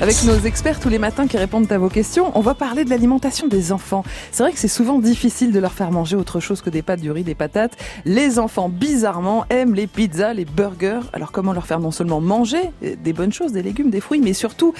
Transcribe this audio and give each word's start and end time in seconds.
Avec 0.00 0.24
nos 0.24 0.38
experts 0.38 0.80
tous 0.80 0.88
les 0.88 0.98
matins 0.98 1.26
qui 1.26 1.36
répondent 1.36 1.70
à 1.70 1.76
vos 1.76 1.90
questions, 1.90 2.32
on 2.34 2.40
va 2.40 2.54
parler 2.54 2.86
de 2.86 2.90
l'alimentation 2.90 3.48
des 3.48 3.70
enfants. 3.70 4.02
C'est 4.32 4.42
vrai 4.42 4.50
que 4.50 4.58
c'est 4.58 4.66
souvent 4.66 4.98
difficile 4.98 5.52
de 5.52 5.58
leur 5.58 5.72
faire 5.72 5.90
manger 5.90 6.16
autre 6.16 6.40
chose 6.40 6.62
que 6.62 6.70
des 6.70 6.80
pâtes, 6.80 7.02
du 7.02 7.10
riz, 7.10 7.22
des 7.22 7.34
patates. 7.34 7.76
Les 8.06 8.38
enfants, 8.38 8.70
bizarrement, 8.70 9.44
aiment 9.50 9.74
les 9.74 9.86
pizzas, 9.86 10.32
les 10.32 10.46
burgers. 10.46 11.02
Alors 11.12 11.32
comment 11.32 11.52
leur 11.52 11.66
faire 11.66 11.80
non 11.80 11.90
seulement 11.90 12.22
manger 12.22 12.70
des 12.80 13.12
bonnes 13.12 13.32
choses, 13.32 13.52
des 13.52 13.62
légumes, 13.62 13.90
des 13.90 14.00
fruits, 14.00 14.22
mais 14.22 14.32
surtout 14.32 14.72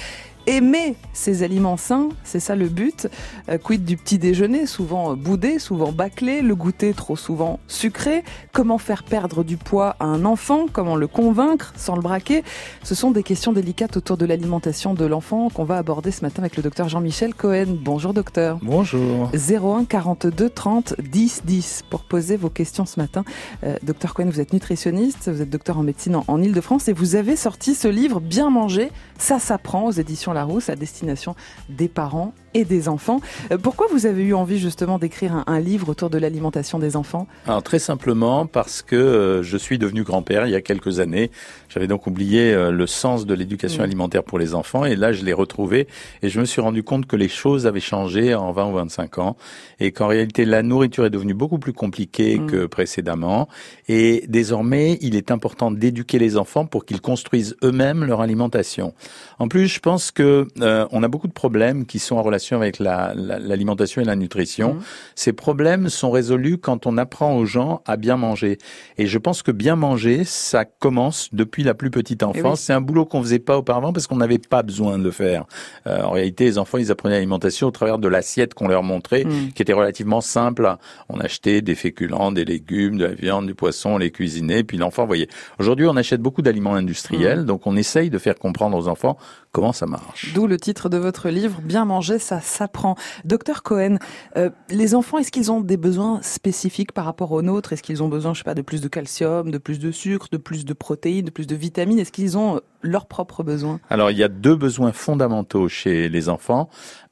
aimer 0.46 0.96
ces 1.12 1.42
aliments 1.42 1.76
sains, 1.76 2.08
c'est 2.24 2.40
ça 2.40 2.56
le 2.56 2.68
but. 2.68 3.08
Euh, 3.48 3.58
quid 3.58 3.84
du 3.84 3.96
petit 3.96 4.18
déjeuner, 4.18 4.66
souvent 4.66 5.16
boudé, 5.16 5.58
souvent 5.58 5.92
bâclé, 5.92 6.42
le 6.42 6.54
goûter 6.54 6.92
trop 6.94 7.16
souvent 7.16 7.60
sucré. 7.66 8.24
Comment 8.52 8.78
faire 8.78 9.02
perdre 9.02 9.44
du 9.44 9.56
poids 9.56 9.96
à 10.00 10.04
un 10.04 10.24
enfant? 10.24 10.66
Comment 10.72 10.96
le 10.96 11.06
convaincre 11.06 11.72
sans 11.76 11.94
le 11.94 12.02
braquer? 12.02 12.42
Ce 12.82 12.94
sont 12.94 13.10
des 13.10 13.22
questions 13.22 13.52
délicates 13.52 13.96
autour 13.96 14.16
de 14.16 14.26
l'alimentation 14.26 14.94
de 14.94 15.04
l'enfant 15.04 15.48
qu'on 15.50 15.64
va 15.64 15.76
aborder 15.76 16.10
ce 16.10 16.22
matin 16.22 16.42
avec 16.42 16.56
le 16.56 16.62
docteur 16.62 16.88
Jean-Michel 16.88 17.34
Cohen. 17.34 17.76
Bonjour 17.82 18.14
docteur. 18.14 18.58
Bonjour. 18.62 19.30
01 19.34 19.84
42 19.84 20.50
30 20.50 20.94
10 20.98 21.42
10 21.44 21.84
pour 21.90 22.02
poser 22.02 22.36
vos 22.36 22.50
questions 22.50 22.86
ce 22.86 22.98
matin. 23.00 23.24
Euh, 23.64 23.76
docteur 23.82 24.14
Cohen, 24.14 24.28
vous 24.30 24.40
êtes 24.40 24.52
nutritionniste, 24.52 25.30
vous 25.30 25.42
êtes 25.42 25.50
docteur 25.50 25.78
en 25.78 25.82
médecine 25.82 26.16
en, 26.16 26.24
en 26.26 26.42
Ile-de-France 26.42 26.88
et 26.88 26.92
vous 26.92 27.14
avez 27.14 27.36
sorti 27.36 27.74
ce 27.74 27.88
livre 27.88 28.20
Bien 28.20 28.50
manger, 28.50 28.90
ça 29.18 29.38
s'apprend 29.38 29.86
aux 29.86 29.92
éditions 29.92 30.29
Larousse 30.32 30.68
à 30.68 30.76
destination 30.76 31.34
des 31.68 31.88
parents 31.88 32.32
et 32.54 32.64
des 32.64 32.88
enfants. 32.88 33.20
Euh, 33.50 33.58
pourquoi 33.58 33.86
vous 33.92 34.06
avez 34.06 34.22
eu 34.22 34.34
envie 34.34 34.58
justement 34.58 34.98
d'écrire 34.98 35.44
un, 35.46 35.60
livre 35.60 35.90
autour 35.90 36.10
de 36.10 36.18
l'alimentation 36.18 36.78
des 36.78 36.96
enfants? 36.96 37.26
Alors 37.46 37.62
très 37.62 37.78
simplement 37.78 38.46
parce 38.46 38.82
que 38.82 38.96
euh, 38.96 39.42
je 39.42 39.56
suis 39.56 39.78
devenu 39.78 40.02
grand-père 40.02 40.46
il 40.46 40.52
y 40.52 40.56
a 40.56 40.60
quelques 40.60 41.00
années. 41.00 41.30
J'avais 41.68 41.86
donc 41.86 42.06
oublié 42.06 42.52
euh, 42.52 42.70
le 42.70 42.86
sens 42.86 43.26
de 43.26 43.34
l'éducation 43.34 43.82
alimentaire 43.82 44.24
pour 44.24 44.38
les 44.38 44.54
enfants 44.54 44.84
et 44.84 44.96
là 44.96 45.12
je 45.12 45.24
l'ai 45.24 45.32
retrouvé 45.32 45.86
et 46.22 46.28
je 46.28 46.40
me 46.40 46.44
suis 46.44 46.60
rendu 46.60 46.82
compte 46.82 47.06
que 47.06 47.16
les 47.16 47.28
choses 47.28 47.66
avaient 47.66 47.80
changé 47.80 48.34
en 48.34 48.52
20 48.52 48.70
ou 48.70 48.74
25 48.74 49.18
ans 49.18 49.36
et 49.78 49.92
qu'en 49.92 50.06
réalité 50.06 50.44
la 50.44 50.62
nourriture 50.62 51.04
est 51.04 51.10
devenue 51.10 51.34
beaucoup 51.34 51.58
plus 51.58 51.72
compliquée 51.72 52.38
mm. 52.38 52.46
que 52.46 52.66
précédemment 52.66 53.48
et 53.88 54.24
désormais 54.28 54.98
il 55.02 55.14
est 55.14 55.30
important 55.30 55.70
d'éduquer 55.70 56.18
les 56.18 56.36
enfants 56.36 56.66
pour 56.66 56.84
qu'ils 56.84 57.00
construisent 57.00 57.56
eux-mêmes 57.62 58.04
leur 58.04 58.20
alimentation. 58.20 58.94
En 59.38 59.48
plus, 59.48 59.66
je 59.66 59.80
pense 59.80 60.10
que 60.10 60.46
on 60.92 61.02
a 61.02 61.08
beaucoup 61.08 61.28
de 61.28 61.32
problèmes 61.32 61.86
qui 61.86 61.98
sont 61.98 62.16
en 62.16 62.22
relation 62.22 62.39
avec 62.48 62.78
l'alimentation 62.78 64.02
et 64.02 64.04
la 64.04 64.16
nutrition. 64.16 64.74
Mmh. 64.74 64.82
Ces 65.14 65.32
problèmes 65.32 65.88
sont 65.88 66.10
résolus 66.10 66.58
quand 66.58 66.86
on 66.86 66.98
apprend 66.98 67.36
aux 67.36 67.44
gens 67.44 67.82
à 67.86 67.96
bien 67.96 68.16
manger. 68.16 68.58
Et 68.98 69.06
je 69.06 69.18
pense 69.18 69.42
que 69.42 69.50
bien 69.50 69.76
manger, 69.76 70.24
ça 70.24 70.64
commence 70.64 71.28
depuis 71.32 71.62
la 71.62 71.74
plus 71.74 71.90
petite 71.90 72.22
eh 72.22 72.26
enfance. 72.26 72.60
C'est 72.60 72.72
un 72.72 72.80
boulot 72.80 73.04
qu'on 73.04 73.22
faisait 73.22 73.38
pas 73.38 73.58
auparavant 73.58 73.92
parce 73.92 74.06
qu'on 74.06 74.16
n'avait 74.16 74.38
pas 74.38 74.62
besoin 74.62 74.98
de 74.98 75.04
le 75.04 75.10
faire. 75.10 75.44
Euh, 75.86 76.02
en 76.02 76.10
réalité, 76.10 76.44
les 76.44 76.58
enfants, 76.58 76.78
ils 76.78 76.90
apprenaient 76.90 77.16
l'alimentation 77.16 77.68
au 77.68 77.70
travers 77.70 77.98
de 77.98 78.08
l'assiette 78.08 78.54
qu'on 78.54 78.68
leur 78.68 78.82
montrait, 78.82 79.24
mmh. 79.24 79.52
qui 79.54 79.62
était 79.62 79.72
relativement 79.72 80.20
simple. 80.20 80.76
On 81.08 81.20
achetait 81.20 81.62
des 81.62 81.74
féculents, 81.74 82.32
des 82.32 82.44
légumes, 82.44 82.98
de 82.98 83.04
la 83.04 83.14
viande, 83.14 83.46
du 83.46 83.54
poisson, 83.54 83.90
on 83.90 83.98
les 83.98 84.10
cuisinait, 84.10 84.64
puis 84.64 84.78
l'enfant 84.78 85.06
voyait. 85.06 85.28
Aujourd'hui, 85.58 85.86
on 85.86 85.96
achète 85.96 86.20
beaucoup 86.20 86.42
d'aliments 86.42 86.74
industriels, 86.74 87.42
mmh. 87.42 87.46
donc 87.46 87.66
on 87.66 87.76
essaye 87.76 88.10
de 88.10 88.18
faire 88.18 88.36
comprendre 88.36 88.76
aux 88.76 88.88
enfants 88.88 89.16
comment 89.52 89.72
ça 89.72 89.86
marche? 89.86 90.32
D'où 90.34 90.46
le 90.46 90.58
titre 90.58 90.88
de 90.88 90.96
votre 90.96 91.28
livre, 91.28 91.60
Bien 91.62 91.84
manger, 91.84 92.18
ça 92.18 92.40
s'apprend. 92.40 92.96
Docteur 93.24 93.62
Cohen, 93.62 93.96
euh, 94.36 94.50
les 94.68 94.94
enfants, 94.94 95.18
est-ce 95.18 95.32
qu'ils 95.32 95.50
ont 95.52 95.60
des 95.60 95.76
besoins 95.76 96.20
spécifiques 96.22 96.92
par 96.92 97.04
rapport 97.04 97.32
aux 97.32 97.42
nôtres? 97.42 97.72
Est-ce 97.72 97.82
qu'ils 97.82 98.02
ont 98.02 98.08
besoin, 98.08 98.34
je 98.34 98.38
sais 98.38 98.44
pas, 98.44 98.54
de 98.54 98.62
plus 98.62 98.80
de 98.80 98.88
calcium, 98.88 99.50
de 99.50 99.58
plus 99.58 99.78
de 99.78 99.90
sucre, 99.90 100.28
de 100.30 100.36
plus 100.36 100.64
de 100.64 100.72
protéines, 100.72 101.24
de 101.24 101.30
plus 101.30 101.46
de 101.46 101.56
vitamines? 101.56 101.98
Est-ce 101.98 102.12
qu'ils 102.12 102.38
ont 102.38 102.60
leurs 102.82 103.06
propres 103.06 103.42
besoins? 103.42 103.80
Alors, 103.90 104.10
il 104.10 104.18
y 104.18 104.22
a 104.22 104.28
deux 104.28 104.56
besoins 104.56 104.92
fondamentaux 104.92 105.68
chez 105.68 106.08
les 106.08 106.28
enfants 106.28 106.70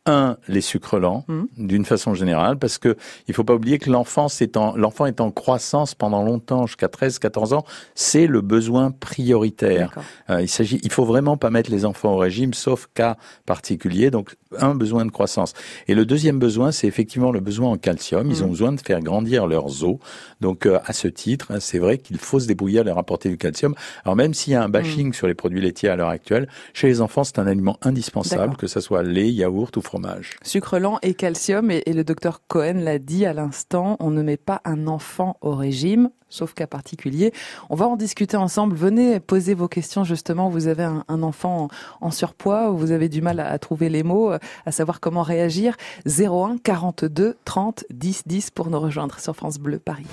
un, 0.08 0.36
les 0.48 0.60
sucres 0.60 0.98
lents, 0.98 1.24
mmh. 1.28 1.42
d'une 1.58 1.84
façon 1.84 2.14
générale, 2.14 2.58
parce 2.58 2.78
que 2.78 2.96
il 3.28 3.34
faut 3.34 3.44
pas 3.44 3.54
oublier 3.54 3.78
que 3.78 3.90
l'enfant 3.90 4.26
est 4.40 4.56
en, 4.56 4.76
l'enfant 4.76 5.06
est 5.06 5.20
en 5.20 5.30
croissance 5.30 5.94
pendant 5.94 6.22
longtemps, 6.22 6.66
jusqu'à 6.66 6.88
13, 6.88 7.18
14 7.18 7.52
ans, 7.52 7.64
c'est 7.94 8.26
le 8.26 8.40
besoin 8.40 8.90
prioritaire. 8.90 9.92
Euh, 10.30 10.40
il 10.40 10.48
s'agit, 10.48 10.80
il 10.82 10.90
faut 10.90 11.04
vraiment 11.04 11.36
pas 11.36 11.50
mettre 11.50 11.70
les 11.70 11.84
enfants 11.84 12.14
au 12.14 12.16
régime, 12.28 12.54
sauf 12.54 12.88
cas 12.94 13.16
particulier. 13.46 14.10
Donc, 14.10 14.36
un 14.58 14.74
besoin 14.74 15.04
de 15.04 15.10
croissance. 15.10 15.52
Et 15.88 15.94
le 15.94 16.04
deuxième 16.04 16.38
besoin, 16.38 16.72
c'est 16.72 16.86
effectivement 16.86 17.32
le 17.32 17.40
besoin 17.40 17.70
en 17.70 17.76
calcium. 17.76 18.30
Ils 18.30 18.42
ont 18.42 18.46
mmh. 18.46 18.50
besoin 18.50 18.72
de 18.72 18.80
faire 18.80 19.00
grandir 19.00 19.46
leurs 19.46 19.84
os. 19.84 19.98
Donc, 20.40 20.66
euh, 20.66 20.78
à 20.84 20.92
ce 20.92 21.08
titre, 21.08 21.46
hein, 21.50 21.60
c'est 21.60 21.78
vrai 21.78 21.98
qu'il 21.98 22.18
faut 22.18 22.40
se 22.40 22.46
débrouiller 22.46 22.80
à 22.80 22.82
leur 22.82 22.98
apporter 22.98 23.28
du 23.28 23.36
calcium. 23.36 23.74
Alors, 24.04 24.16
même 24.16 24.34
s'il 24.34 24.52
y 24.52 24.56
a 24.56 24.62
un 24.62 24.68
bashing 24.68 25.08
mmh. 25.08 25.14
sur 25.14 25.26
les 25.26 25.34
produits 25.34 25.60
laitiers 25.60 25.88
à 25.88 25.96
l'heure 25.96 26.08
actuelle, 26.08 26.48
chez 26.72 26.88
les 26.88 27.00
enfants, 27.00 27.24
c'est 27.24 27.38
un 27.38 27.46
aliment 27.46 27.78
indispensable, 27.82 28.56
que 28.56 28.66
ce 28.66 28.80
soit 28.80 29.02
lait, 29.02 29.30
yaourt 29.30 29.76
ou 29.76 29.82
fromage. 29.82 30.36
Sucre 30.42 30.78
lent 30.78 30.98
et 31.02 31.14
calcium, 31.14 31.70
et, 31.70 31.82
le 31.86 32.04
docteur 32.04 32.42
Cohen 32.46 32.80
l'a 32.84 32.98
dit 32.98 33.26
à 33.26 33.32
l'instant, 33.32 33.96
on 34.00 34.10
ne 34.10 34.22
met 34.22 34.36
pas 34.36 34.60
un 34.64 34.86
enfant 34.86 35.36
au 35.40 35.54
régime, 35.54 36.10
sauf 36.28 36.54
cas 36.54 36.66
particulier. 36.66 37.32
On 37.70 37.74
va 37.74 37.86
en 37.86 37.96
discuter 37.96 38.36
ensemble. 38.36 38.76
Venez 38.76 39.20
poser 39.20 39.54
vos 39.54 39.68
questions 39.68 40.04
justement. 40.04 40.48
Vous 40.48 40.66
avez 40.66 40.84
un, 40.84 41.22
enfant 41.22 41.68
en, 42.00 42.10
surpoids, 42.10 42.70
vous 42.70 42.92
avez 42.92 43.08
du 43.08 43.22
mal 43.22 43.40
à, 43.40 43.58
trouver 43.58 43.88
les 43.88 44.02
mots, 44.02 44.32
à 44.66 44.72
savoir 44.72 45.00
comment 45.00 45.22
réagir. 45.22 45.76
01 46.06 46.58
42 46.62 47.36
30 47.44 47.84
10 47.90 48.22
10 48.26 48.50
pour 48.50 48.70
nous 48.70 48.80
rejoindre 48.80 49.18
sur 49.18 49.34
France 49.34 49.58
Bleu 49.58 49.78
Paris. 49.78 50.06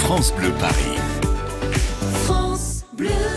France 0.00 0.32
Bleu 0.34 0.50
Paris. 0.58 0.98
France 2.24 2.84
Bleu. 2.94 3.31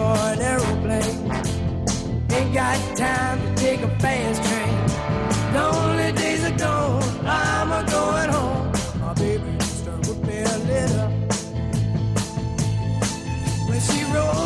For 0.00 0.16
an 0.32 0.40
aeroplane. 0.40 1.18
Ain't 2.32 2.54
got 2.54 2.78
time 2.96 3.38
to 3.42 3.50
take 3.62 3.80
a 3.82 3.90
fast 3.98 4.40
train. 4.48 4.74
Lonely 5.54 6.12
days 6.12 6.42
are 6.48 6.56
gone, 6.56 7.26
I'm 7.26 7.70
a 7.80 7.82
going 7.96 8.30
home. 8.36 8.72
My 9.02 9.12
baby 9.14 9.50
just 9.58 9.86
wrote 9.86 10.22
me 10.26 10.38
a 10.54 10.56
letter. 10.70 11.06
When 13.68 13.80
she 13.88 14.00
wrote 14.12 14.39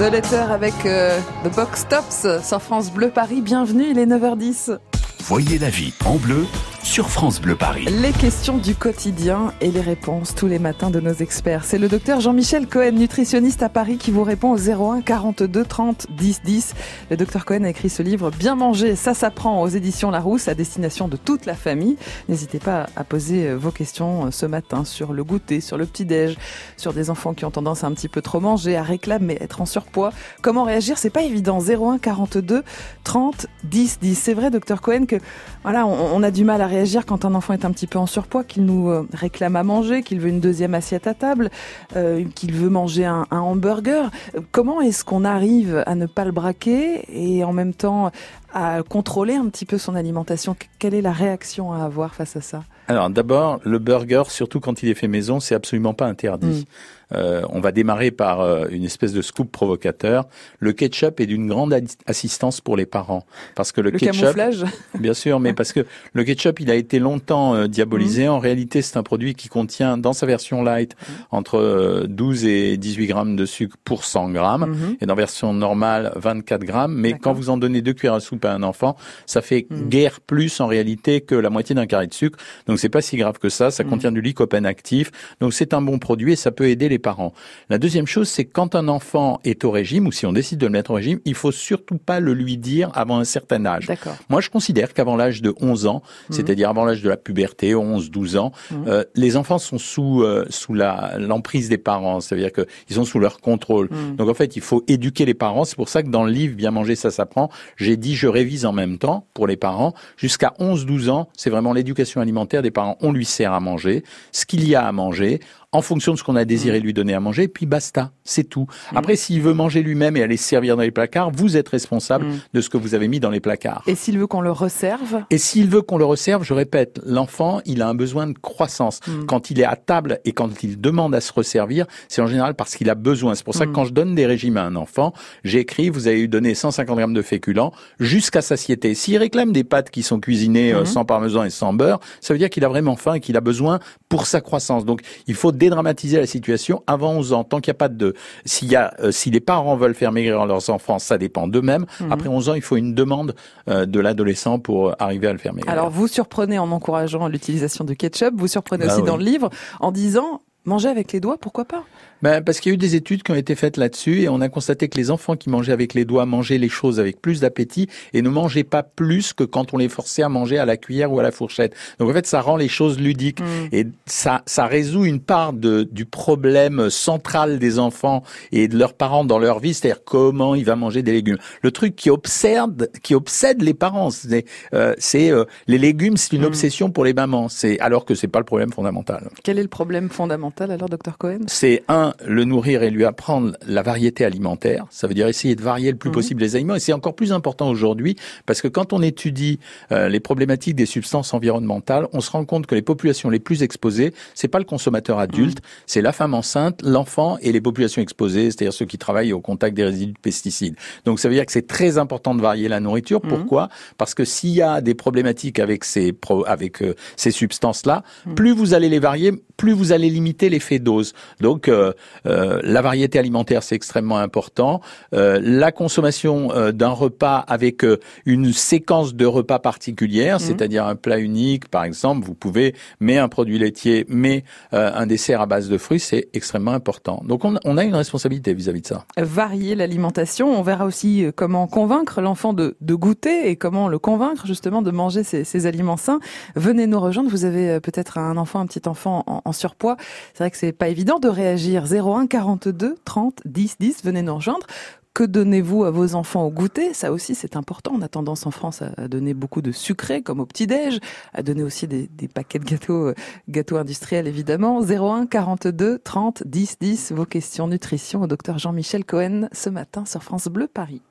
The 0.00 0.04
Letter 0.04 0.36
avec 0.36 0.86
euh, 0.86 1.20
The 1.44 1.54
Box 1.54 1.86
Tops 1.86 2.26
sur 2.42 2.62
France 2.62 2.90
Bleu 2.90 3.10
Paris. 3.10 3.42
Bienvenue, 3.42 3.84
il 3.90 3.98
est 3.98 4.06
9h10. 4.06 4.78
Voyez 5.24 5.58
la 5.58 5.68
vie 5.68 5.92
en 6.06 6.16
bleu 6.16 6.46
sur 6.90 7.08
France 7.08 7.40
Bleu 7.40 7.54
Paris. 7.54 7.84
Les 7.84 8.10
questions 8.10 8.58
du 8.58 8.74
quotidien 8.74 9.52
et 9.60 9.70
les 9.70 9.80
réponses 9.80 10.34
tous 10.34 10.48
les 10.48 10.58
matins 10.58 10.90
de 10.90 10.98
nos 10.98 11.12
experts. 11.12 11.64
C'est 11.64 11.78
le 11.78 11.88
docteur 11.88 12.18
Jean-Michel 12.18 12.66
Cohen, 12.66 12.90
nutritionniste 12.90 13.62
à 13.62 13.68
Paris, 13.68 13.96
qui 13.96 14.10
vous 14.10 14.24
répond 14.24 14.50
au 14.50 14.58
01 14.58 15.00
42 15.00 15.64
30 15.64 16.08
10 16.10 16.42
10. 16.42 16.74
Le 17.12 17.16
docteur 17.16 17.44
Cohen 17.44 17.62
a 17.62 17.68
écrit 17.68 17.90
ce 17.90 18.02
livre 18.02 18.32
Bien 18.32 18.56
manger, 18.56 18.96
ça 18.96 19.14
s'apprend 19.14 19.62
aux 19.62 19.68
éditions 19.68 20.10
Larousse 20.10 20.48
à 20.48 20.54
destination 20.54 21.06
de 21.06 21.16
toute 21.16 21.46
la 21.46 21.54
famille. 21.54 21.96
N'hésitez 22.28 22.58
pas 22.58 22.86
à 22.96 23.04
poser 23.04 23.54
vos 23.54 23.70
questions 23.70 24.32
ce 24.32 24.46
matin 24.46 24.84
sur 24.84 25.12
le 25.12 25.22
goûter, 25.22 25.60
sur 25.60 25.78
le 25.78 25.86
petit-déj, 25.86 26.36
sur 26.76 26.92
des 26.92 27.08
enfants 27.08 27.34
qui 27.34 27.44
ont 27.44 27.52
tendance 27.52 27.84
à 27.84 27.86
un 27.86 27.92
petit 27.92 28.08
peu 28.08 28.20
trop 28.20 28.40
manger, 28.40 28.76
à 28.76 28.82
réclamer, 28.82 29.38
être 29.40 29.60
en 29.60 29.66
surpoids. 29.66 30.12
Comment 30.42 30.64
réagir? 30.64 30.98
C'est 30.98 31.10
pas 31.10 31.22
évident. 31.22 31.60
01 31.60 31.98
42 31.98 32.64
30 33.04 33.46
10 33.62 33.98
10. 34.00 34.14
C'est 34.16 34.34
vrai, 34.34 34.50
docteur 34.50 34.80
Cohen, 34.80 35.06
que 35.06 35.16
voilà, 35.62 35.86
on, 35.86 36.16
on 36.16 36.22
a 36.24 36.32
du 36.32 36.42
mal 36.42 36.60
à 36.60 36.66
réagir 36.66 36.79
quand 37.06 37.24
un 37.24 37.34
enfant 37.34 37.54
est 37.54 37.64
un 37.64 37.72
petit 37.72 37.86
peu 37.86 37.98
en 37.98 38.06
surpoids, 38.06 38.44
qu'il 38.44 38.64
nous 38.64 38.88
euh, 38.88 39.06
réclame 39.12 39.56
à 39.56 39.62
manger, 39.62 40.02
qu'il 40.02 40.20
veut 40.20 40.28
une 40.28 40.40
deuxième 40.40 40.74
assiette 40.74 41.06
à 41.06 41.14
table, 41.14 41.50
euh, 41.96 42.24
qu'il 42.34 42.52
veut 42.52 42.68
manger 42.70 43.04
un, 43.04 43.26
un 43.30 43.40
hamburger. 43.40 44.10
Comment 44.52 44.80
est-ce 44.80 45.04
qu'on 45.04 45.24
arrive 45.24 45.82
à 45.86 45.94
ne 45.94 46.06
pas 46.06 46.24
le 46.24 46.32
braquer 46.32 47.04
et 47.08 47.44
en 47.44 47.52
même 47.52 47.74
temps 47.74 48.10
à 48.52 48.82
contrôler 48.82 49.34
un 49.34 49.48
petit 49.48 49.66
peu 49.66 49.78
son 49.78 49.94
alimentation? 49.94 50.56
Quelle 50.78 50.94
est 50.94 51.02
la 51.02 51.12
réaction 51.12 51.72
à 51.72 51.84
avoir 51.84 52.14
face 52.14 52.36
à 52.36 52.40
ça? 52.40 52.62
Alors 52.88 53.08
d'abord, 53.08 53.60
le 53.64 53.78
burger, 53.78 54.24
surtout 54.28 54.58
quand 54.58 54.82
il 54.82 54.88
est 54.88 54.94
fait 54.94 55.08
maison, 55.08 55.38
c'est 55.38 55.54
absolument 55.54 55.94
pas 55.94 56.06
interdit. 56.06 56.66
Mm. 56.68 56.99
Euh, 57.12 57.42
on 57.50 57.60
va 57.60 57.72
démarrer 57.72 58.10
par 58.10 58.40
euh, 58.40 58.66
une 58.70 58.84
espèce 58.84 59.12
de 59.12 59.22
scoop 59.22 59.50
provocateur. 59.50 60.26
Le 60.60 60.72
ketchup 60.72 61.20
est 61.20 61.26
d'une 61.26 61.48
grande 61.48 61.74
assistance 62.06 62.60
pour 62.60 62.76
les 62.76 62.86
parents 62.86 63.24
parce 63.56 63.72
que 63.72 63.80
le, 63.80 63.90
Le 63.90 63.98
ketchup, 63.98 64.20
camouflage 64.20 64.64
bien 64.98 65.14
sûr, 65.14 65.40
mais 65.40 65.52
parce 65.52 65.72
que 65.72 65.86
le 66.12 66.24
ketchup, 66.24 66.60
il 66.60 66.70
a 66.70 66.74
été 66.74 66.98
longtemps 66.98 67.54
euh, 67.54 67.66
diabolisé. 67.66 68.26
Mm. 68.26 68.30
En 68.30 68.38
réalité, 68.38 68.82
c'est 68.82 68.96
un 68.96 69.02
produit 69.02 69.34
qui 69.34 69.48
contient, 69.48 69.98
dans 69.98 70.12
sa 70.12 70.26
version 70.26 70.62
light, 70.62 70.94
entre 71.30 71.56
euh, 71.58 72.06
12 72.08 72.44
et 72.44 72.76
18 72.76 73.06
grammes 73.08 73.36
de 73.36 73.44
sucre 73.46 73.76
pour 73.84 74.04
100 74.04 74.30
grammes, 74.30 74.66
Mhm. 74.70 74.96
et 75.00 75.06
dans 75.06 75.14
version 75.14 75.52
normale, 75.52 76.12
24 76.16 76.62
grammes. 76.64 76.94
Mais 76.94 77.14
quand 77.14 77.32
vous 77.32 77.50
en 77.50 77.56
donnez 77.56 77.82
deux 77.82 77.92
cuillères 77.92 78.14
à 78.14 78.20
soupe 78.20 78.44
à 78.44 78.52
un 78.52 78.62
enfant, 78.62 78.96
ça 79.26 79.42
fait 79.42 79.66
Mm. 79.68 79.88
guère 79.88 80.20
plus 80.20 80.60
en 80.60 80.66
réalité 80.68 81.20
que 81.22 81.34
la 81.34 81.50
moitié 81.50 81.74
d'un 81.74 81.86
carré 81.86 82.06
de 82.06 82.14
sucre. 82.14 82.38
Donc 82.66 82.78
c'est 82.78 82.88
pas 82.88 83.02
si 83.02 83.16
grave 83.16 83.38
que 83.38 83.48
ça. 83.48 83.70
Ça 83.70 83.82
Mm. 83.84 83.88
contient 83.88 84.12
du 84.12 84.20
lycopène 84.20 84.66
actif. 84.66 85.10
Donc 85.40 85.52
c'est 85.54 85.74
un 85.74 85.82
bon 85.82 85.98
produit 85.98 86.32
et 86.34 86.36
ça 86.36 86.52
peut 86.52 86.68
aider 86.68 86.88
les 86.88 86.99
parents. 87.00 87.32
La 87.68 87.78
deuxième 87.78 88.06
chose, 88.06 88.28
c'est 88.28 88.44
quand 88.44 88.74
un 88.76 88.86
enfant 88.88 89.40
est 89.44 89.64
au 89.64 89.70
régime 89.72 90.06
ou 90.06 90.12
si 90.12 90.26
on 90.26 90.32
décide 90.32 90.58
de 90.60 90.66
le 90.66 90.72
mettre 90.72 90.92
au 90.92 90.94
régime, 90.94 91.18
il 91.24 91.34
faut 91.34 91.50
surtout 91.52 91.98
pas 91.98 92.20
le 92.20 92.32
lui 92.34 92.56
dire 92.56 92.90
avant 92.94 93.18
un 93.18 93.24
certain 93.24 93.66
âge. 93.66 93.86
D'accord. 93.86 94.16
Moi, 94.28 94.40
je 94.40 94.50
considère 94.50 94.94
qu'avant 94.94 95.16
l'âge 95.16 95.42
de 95.42 95.52
11 95.60 95.86
ans, 95.86 96.02
Mhm. 96.28 96.36
c'est-à-dire 96.36 96.68
avant 96.70 96.84
l'âge 96.84 97.02
de 97.02 97.08
la 97.08 97.16
puberté, 97.16 97.74
11, 97.74 98.10
12 98.10 98.36
ans, 98.36 98.52
Mhm. 98.70 98.84
euh, 98.86 99.04
les 99.16 99.36
enfants 99.36 99.58
sont 99.58 99.78
sous 99.78 100.22
euh, 100.22 100.44
sous 100.50 100.74
la 100.74 101.16
l'emprise 101.18 101.68
des 101.68 101.78
parents, 101.78 102.20
c'est-à-dire 102.20 102.52
que 102.52 102.66
ils 102.88 102.94
sont 102.96 103.04
sous 103.04 103.18
leur 103.18 103.40
contrôle. 103.40 103.88
Mm. 103.90 104.16
Donc 104.16 104.28
en 104.28 104.34
fait, 104.34 104.54
il 104.56 104.62
faut 104.62 104.84
éduquer 104.88 105.24
les 105.24 105.34
parents. 105.34 105.64
C'est 105.64 105.76
pour 105.76 105.88
ça 105.88 106.02
que 106.02 106.08
dans 106.08 106.24
le 106.24 106.30
livre 106.30 106.54
Bien 106.54 106.70
manger, 106.70 106.94
ça 106.96 107.10
s'apprend, 107.10 107.50
j'ai 107.76 107.96
dit 107.96 108.14
je 108.14 108.28
révise 108.28 108.64
en 108.66 108.72
même 108.72 108.98
temps 108.98 109.26
pour 109.34 109.46
les 109.46 109.56
parents. 109.56 109.94
Jusqu'à 110.16 110.52
11-12 110.58 111.08
ans, 111.08 111.28
c'est 111.36 111.50
vraiment 111.50 111.72
l'éducation 111.72 112.20
alimentaire 112.20 112.62
des 112.62 112.70
parents. 112.70 112.96
On 113.00 113.12
lui 113.12 113.24
sert 113.24 113.52
à 113.52 113.60
manger, 113.60 114.02
ce 114.32 114.44
qu'il 114.46 114.66
y 114.68 114.74
a 114.74 114.84
à 114.86 114.92
manger, 114.92 115.40
en 115.72 115.82
fonction 115.82 116.12
de 116.14 116.18
ce 116.18 116.24
qu'on 116.24 116.34
a 116.36 116.44
désiré 116.44 116.80
lui 116.80 116.92
donner 116.92 117.14
à 117.14 117.20
manger, 117.20 117.46
puis 117.46 117.64
basta, 117.64 118.10
c'est 118.24 118.42
tout. 118.44 118.66
Après, 118.94 119.14
s'il 119.14 119.40
veut 119.40 119.54
manger 119.54 119.82
lui-même 119.84 120.16
et 120.16 120.22
aller 120.22 120.36
se 120.36 120.42
servir 120.44 120.76
dans 120.76 120.82
les 120.82 120.90
placards, 120.90 121.30
vous 121.30 121.56
êtes 121.56 121.68
responsable 121.68 122.26
Mm. 122.26 122.38
de 122.54 122.60
ce 122.60 122.68
que 122.68 122.76
vous 122.76 122.94
avez 122.94 123.06
mis 123.06 123.20
dans 123.20 123.30
les 123.30 123.38
placards. 123.40 123.82
Et 123.86 123.94
s'il 123.94 124.18
veut 124.18 124.26
qu'on 124.26 124.40
le 124.40 124.50
resserve 124.50 125.22
Et 125.30 125.38
s'il 125.38 125.68
veut 125.68 125.82
qu'on 125.82 125.96
le 125.98 126.04
resserve, 126.04 126.42
je 126.42 126.54
répète, 126.54 127.00
l'enfant, 127.06 127.60
il 127.66 127.82
a 127.82 127.88
un 127.88 127.94
besoin 127.94 128.26
de 128.26 128.32
croissance. 128.36 129.00
Mm. 129.06 129.26
Quand 129.26 129.50
il 129.50 129.60
est 129.60 129.64
à 129.64 129.76
table 129.76 130.18
et 130.24 130.32
quand 130.32 130.62
il 130.64 130.80
demande 130.80 131.14
à 131.14 131.20
se 131.20 131.32
resservir, 131.32 131.86
c'est 132.08 132.20
en 132.20 132.26
général 132.26 132.54
parce 132.54 132.74
qu'il 132.74 132.90
a 132.90 132.94
besoin. 132.96 133.34
C'est 133.36 133.44
pour 133.44 133.54
ça 133.54 133.64
que 133.64 133.70
Mm. 133.70 133.74
quand 133.74 133.84
je 133.84 133.92
donne 133.92 134.14
des 134.16 134.26
régimes 134.26 134.56
à 134.56 134.64
un 134.64 134.74
enfant, 134.74 135.12
j'écris, 135.44 135.88
vous 135.88 136.08
avez 136.08 136.20
eu 136.20 136.28
donné 136.28 136.54
150 136.54 136.96
grammes 136.96 137.14
de 137.14 137.22
féculents 137.22 137.72
jusqu'à 138.00 138.42
satiété. 138.42 138.94
S'il 138.94 139.16
réclame 139.18 139.52
des 139.52 139.62
pâtes 139.64 139.90
qui 139.90 140.02
sont 140.02 140.18
cuisinées 140.18 140.72
euh, 140.74 140.80
Mhm. 140.80 140.86
sans 140.86 141.04
parmesan 141.04 141.44
et 141.44 141.50
sans 141.50 141.72
beurre, 141.72 142.00
ça 142.20 142.34
veut 142.34 142.38
dire 142.38 142.50
qu'il 142.50 142.64
a 142.64 142.68
vraiment 142.68 142.96
faim 142.96 143.14
et 143.14 143.20
qu'il 143.20 143.36
a 143.36 143.40
besoin 143.40 143.78
pour 144.08 144.26
sa 144.26 144.40
croissance. 144.40 144.84
Donc, 144.84 145.00
il 145.28 145.34
faut 145.34 145.52
dédramatiser 145.60 146.16
la 146.18 146.26
situation 146.26 146.82
avant 146.86 147.12
11 147.12 147.32
ans. 147.34 147.44
Tant 147.44 147.60
qu'il 147.60 147.70
n'y 147.70 147.76
a 147.76 147.78
pas 147.78 147.88
de, 147.88 148.14
s'il 148.46 148.68
y 148.68 148.76
a, 148.76 148.94
euh, 149.00 149.12
si 149.12 149.30
les 149.30 149.40
parents 149.40 149.76
veulent 149.76 149.94
faire 149.94 150.10
maigrir 150.10 150.44
leurs 150.46 150.70
enfants, 150.70 150.98
ça 150.98 151.18
dépend 151.18 151.46
d'eux-mêmes. 151.46 151.84
Mhm. 152.00 152.10
Après 152.12 152.28
11 152.28 152.48
ans, 152.48 152.54
il 152.54 152.62
faut 152.62 152.76
une 152.76 152.94
demande 152.94 153.34
euh, 153.68 153.84
de 153.86 154.00
l'adolescent 154.00 154.58
pour 154.58 154.88
euh, 154.88 154.92
arriver 154.98 155.26
à 155.28 155.32
le 155.32 155.38
faire 155.38 155.52
maigrir. 155.52 155.70
Alors 155.70 155.90
vous 155.90 156.08
surprenez 156.08 156.58
en 156.58 156.72
encourageant 156.72 157.28
l'utilisation 157.28 157.84
du 157.84 157.94
ketchup, 157.94 158.34
vous 158.36 158.48
surprenez 158.48 158.86
Bah 158.86 158.92
aussi 158.92 159.02
oui. 159.02 159.06
dans 159.06 159.18
le 159.18 159.24
livre 159.24 159.50
en 159.80 159.92
disant 159.92 160.40
manger 160.64 160.88
avec 160.88 161.12
les 161.12 161.20
doigts, 161.20 161.38
pourquoi 161.38 161.64
pas? 161.64 161.84
Ben, 162.22 162.42
parce 162.44 162.60
qu'il 162.60 162.70
y 162.70 162.72
a 162.72 162.74
eu 162.74 162.78
des 162.78 162.96
études 162.96 163.22
qui 163.22 163.30
ont 163.30 163.36
été 163.36 163.54
faites 163.54 163.78
là-dessus 163.78 164.20
et 164.20 164.28
on 164.28 164.42
a 164.42 164.50
constaté 164.50 164.88
que 164.88 164.98
les 164.98 165.10
enfants 165.10 165.34
qui 165.36 165.48
mangeaient 165.48 165.72
avec 165.72 165.94
les 165.94 166.04
doigts 166.04 166.26
mangeaient 166.26 166.58
les 166.58 166.68
choses 166.68 167.00
avec 167.00 167.22
plus 167.22 167.40
d'appétit 167.40 167.88
et 168.12 168.20
ne 168.20 168.28
mangeaient 168.28 168.62
pas 168.62 168.82
plus 168.82 169.32
que 169.32 169.42
quand 169.42 169.72
on 169.72 169.78
les 169.78 169.88
forçait 169.88 170.22
à 170.22 170.28
manger 170.28 170.58
à 170.58 170.66
la 170.66 170.76
cuillère 170.76 171.10
ou 171.12 171.18
à 171.18 171.22
la 171.22 171.30
fourchette. 171.30 171.74
Donc 171.98 172.10
en 172.10 172.12
fait, 172.12 172.26
ça 172.26 172.42
rend 172.42 172.56
les 172.56 172.68
choses 172.68 173.00
ludiques 173.00 173.40
et 173.72 173.86
ça, 174.04 174.42
ça 174.44 174.66
résout 174.66 175.06
une 175.06 175.20
part 175.20 175.54
de, 175.54 175.88
du 175.90 176.04
problème 176.04 176.90
central 176.90 177.58
des 177.58 177.78
enfants 177.78 178.22
et 178.52 178.68
de 178.68 178.76
leurs 178.76 178.92
parents 178.92 179.24
dans 179.24 179.38
leur 179.38 179.60
vie, 179.60 179.72
c'est-à-dire 179.72 180.04
comment 180.04 180.54
il 180.54 180.66
va 180.66 180.76
manger 180.76 181.02
des 181.02 181.12
légumes. 181.12 181.38
Le 181.62 181.70
truc 181.70 181.96
qui 181.96 182.10
obsède, 182.10 182.90
qui 183.02 183.14
obsède 183.14 183.62
les 183.62 183.72
parents, 183.74 184.10
c'est 184.10 184.44
euh, 184.74 184.94
euh, 185.14 185.44
les 185.68 185.78
légumes, 185.78 186.18
c'est 186.18 186.36
une 186.36 186.42
Mm. 186.42 186.46
obsession 186.46 186.90
pour 186.90 187.04
les 187.04 187.14
mamans. 187.14 187.48
C'est 187.48 187.78
alors 187.80 188.04
que 188.04 188.14
c'est 188.14 188.28
pas 188.28 188.40
le 188.40 188.44
problème 188.44 188.72
fondamental. 188.72 189.30
Quel 189.42 189.58
est 189.58 189.62
le 189.62 189.68
problème 189.68 190.10
fondamental? 190.10 190.49
Alors, 190.58 190.88
docteur 190.88 191.16
Cohen 191.18 191.38
c'est 191.46 191.82
un, 191.88 192.12
le 192.26 192.44
nourrir 192.44 192.82
et 192.82 192.90
lui 192.90 193.04
apprendre 193.04 193.56
la 193.66 193.82
variété 193.82 194.24
alimentaire. 194.24 194.86
Ça 194.90 195.06
veut 195.06 195.14
dire 195.14 195.28
essayer 195.28 195.54
de 195.54 195.62
varier 195.62 195.90
le 195.90 195.96
plus 195.96 196.08
Mhm. 196.10 196.14
possible 196.14 196.40
les 196.42 196.56
aliments. 196.56 196.74
Et 196.74 196.80
c'est 196.80 196.92
encore 196.92 197.14
plus 197.14 197.32
important 197.32 197.68
aujourd'hui 197.70 198.16
parce 198.46 198.60
que 198.60 198.68
quand 198.68 198.92
on 198.92 199.02
étudie 199.02 199.58
euh, 199.92 200.08
les 200.08 200.20
problématiques 200.20 200.74
des 200.76 200.86
substances 200.86 201.32
environnementales, 201.34 202.06
on 202.12 202.20
se 202.20 202.30
rend 202.30 202.44
compte 202.44 202.66
que 202.66 202.74
les 202.74 202.82
populations 202.82 203.30
les 203.30 203.38
plus 203.38 203.62
exposées, 203.62 204.12
c'est 204.34 204.48
pas 204.48 204.58
le 204.58 204.64
consommateur 204.64 205.18
adulte, 205.18 205.58
c'est 205.86 206.02
la 206.02 206.12
femme 206.12 206.34
enceinte, 206.34 206.80
l'enfant 206.82 207.36
et 207.42 207.52
les 207.52 207.60
populations 207.60 208.00
exposées, 208.02 208.46
c'est-à-dire 208.50 208.72
ceux 208.72 208.86
qui 208.86 208.98
travaillent 208.98 209.32
au 209.32 209.40
contact 209.40 209.76
des 209.76 209.84
résidus 209.84 210.12
de 210.12 210.18
pesticides. 210.18 210.76
Donc 211.04 211.20
ça 211.20 211.28
veut 211.28 211.34
dire 211.34 211.44
que 211.46 211.52
c'est 211.52 211.66
très 211.66 211.98
important 211.98 212.34
de 212.34 212.40
varier 212.40 212.68
la 212.68 212.80
nourriture. 212.80 213.20
Mhm. 213.22 213.28
Pourquoi? 213.30 213.68
Parce 213.98 214.14
que 214.14 214.24
s'il 214.24 214.50
y 214.50 214.62
a 214.62 214.80
des 214.80 214.94
problématiques 214.94 215.58
avec 215.58 215.84
ces 215.84 216.12
pro- 216.12 216.44
avec 216.46 216.82
euh, 216.82 216.94
ces 217.16 217.30
substances-là, 217.30 218.02
Mhm. 218.26 218.34
plus 218.34 218.52
vous 218.52 218.72
allez 218.74 218.88
les 218.88 218.98
varier, 218.98 219.32
plus 219.56 219.72
vous 219.72 219.92
allez 219.92 220.08
limiter 220.08 220.39
l'effet 220.48 220.78
dose. 220.78 221.12
Donc 221.40 221.68
euh, 221.68 221.92
euh, 222.26 222.60
la 222.62 222.82
variété 222.82 223.18
alimentaire 223.18 223.62
c'est 223.62 223.74
extrêmement 223.74 224.18
important. 224.18 224.80
Euh, 225.14 225.40
la 225.42 225.72
consommation 225.72 226.52
euh, 226.52 226.72
d'un 226.72 226.90
repas 226.90 227.38
avec 227.38 227.84
euh, 227.84 227.98
une 228.26 228.52
séquence 228.52 229.14
de 229.14 229.26
repas 229.26 229.58
particulière, 229.58 230.36
Mhm. 230.36 230.46
c'est-à-dire 230.46 230.86
un 230.86 230.96
plat 230.96 231.18
unique 231.18 231.68
par 231.68 231.84
exemple, 231.84 232.24
vous 232.26 232.34
pouvez 232.34 232.74
mais 233.00 233.18
un 233.18 233.28
produit 233.28 233.58
laitier, 233.58 234.06
mais 234.08 234.44
euh, 234.72 234.90
un 234.94 235.06
dessert 235.06 235.40
à 235.40 235.46
base 235.46 235.68
de 235.68 235.78
fruits, 235.78 236.00
c'est 236.00 236.28
extrêmement 236.32 236.72
important. 236.72 237.22
Donc 237.26 237.44
on, 237.44 237.56
on 237.64 237.76
a 237.76 237.84
une 237.84 237.94
responsabilité 237.94 238.54
vis-à-vis 238.54 238.82
de 238.82 238.86
ça. 238.86 239.04
Varier 239.18 239.74
l'alimentation. 239.74 240.48
On 240.58 240.62
verra 240.62 240.84
aussi 240.86 241.26
comment 241.36 241.66
convaincre 241.66 242.20
l'enfant 242.20 242.52
de, 242.52 242.76
de 242.80 242.94
goûter 242.94 243.48
et 243.50 243.56
comment 243.56 243.88
le 243.88 243.98
convaincre 243.98 244.46
justement 244.46 244.82
de 244.82 244.90
manger 244.90 245.24
ces, 245.24 245.44
ces 245.44 245.66
aliments 245.66 245.96
sains. 245.96 246.20
Venez 246.56 246.86
nous 246.86 247.00
rejoindre. 247.00 247.30
Vous 247.30 247.44
avez 247.44 247.80
peut-être 247.80 248.18
un 248.18 248.36
enfant, 248.36 248.60
un 248.60 248.66
petit 248.66 248.88
enfant 248.88 249.24
en, 249.26 249.42
en 249.44 249.52
surpoids. 249.52 249.96
C'est 250.34 250.44
vrai 250.44 250.50
que 250.50 250.56
c'est 250.56 250.72
pas 250.72 250.88
évident 250.88 251.18
de 251.18 251.28
réagir. 251.28 251.84
01 251.92 252.26
42 252.26 252.96
30 253.04 253.40
10 253.44 253.76
10. 253.78 254.04
Venez 254.04 254.22
nous 254.22 254.34
rejoindre. 254.34 254.66
Que 255.12 255.24
donnez-vous 255.24 255.84
à 255.84 255.90
vos 255.90 256.14
enfants 256.14 256.44
au 256.44 256.50
goûter? 256.50 256.94
Ça 256.94 257.10
aussi, 257.10 257.34
c'est 257.34 257.56
important. 257.56 257.92
On 257.94 258.00
a 258.00 258.08
tendance 258.08 258.46
en 258.46 258.52
France 258.52 258.82
à 258.82 259.08
donner 259.08 259.34
beaucoup 259.34 259.60
de 259.60 259.72
sucré, 259.72 260.22
comme 260.22 260.38
au 260.38 260.46
petit-déj, 260.46 261.00
à 261.34 261.42
donner 261.42 261.64
aussi 261.64 261.88
des, 261.88 262.06
des 262.06 262.28
paquets 262.28 262.60
de 262.60 262.64
gâteaux, 262.64 263.08
euh, 263.08 263.14
gâteaux 263.48 263.76
industriels, 263.76 264.28
évidemment. 264.28 264.80
01 264.80 265.26
42 265.26 265.98
30 265.98 266.44
10 266.46 266.76
10. 266.80 267.12
Vos 267.12 267.26
questions 267.26 267.66
nutrition 267.66 268.22
au 268.22 268.26
docteur 268.28 268.58
Jean-Michel 268.58 269.04
Cohen 269.04 269.48
ce 269.52 269.68
matin 269.68 270.04
sur 270.04 270.22
France 270.22 270.46
Bleu 270.46 270.68
Paris. 270.68 271.02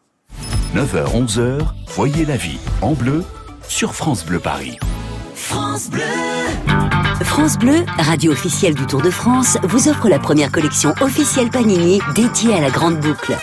9h-11h, 0.75 1.59
voyez 1.87 2.25
la 2.25 2.37
vie 2.37 2.59
en 2.81 2.93
bleu 2.93 3.23
sur 3.67 3.95
France 3.95 4.25
Bleu 4.25 4.39
Paris. 4.39 4.77
France 5.33 5.89
Bleu. 5.89 6.03
France 7.23 7.57
Bleu, 7.57 7.85
radio 7.97 8.31
officielle 8.31 8.73
du 8.73 8.85
Tour 8.85 9.01
de 9.01 9.09
France, 9.09 9.57
vous 9.63 9.89
offre 9.89 10.09
la 10.09 10.19
première 10.19 10.51
collection 10.51 10.93
officielle 11.01 11.49
Panini 11.49 11.99
dédiée 12.15 12.53
à 12.53 12.61
la 12.61 12.69
grande 12.69 12.97
boucle. 12.99 13.35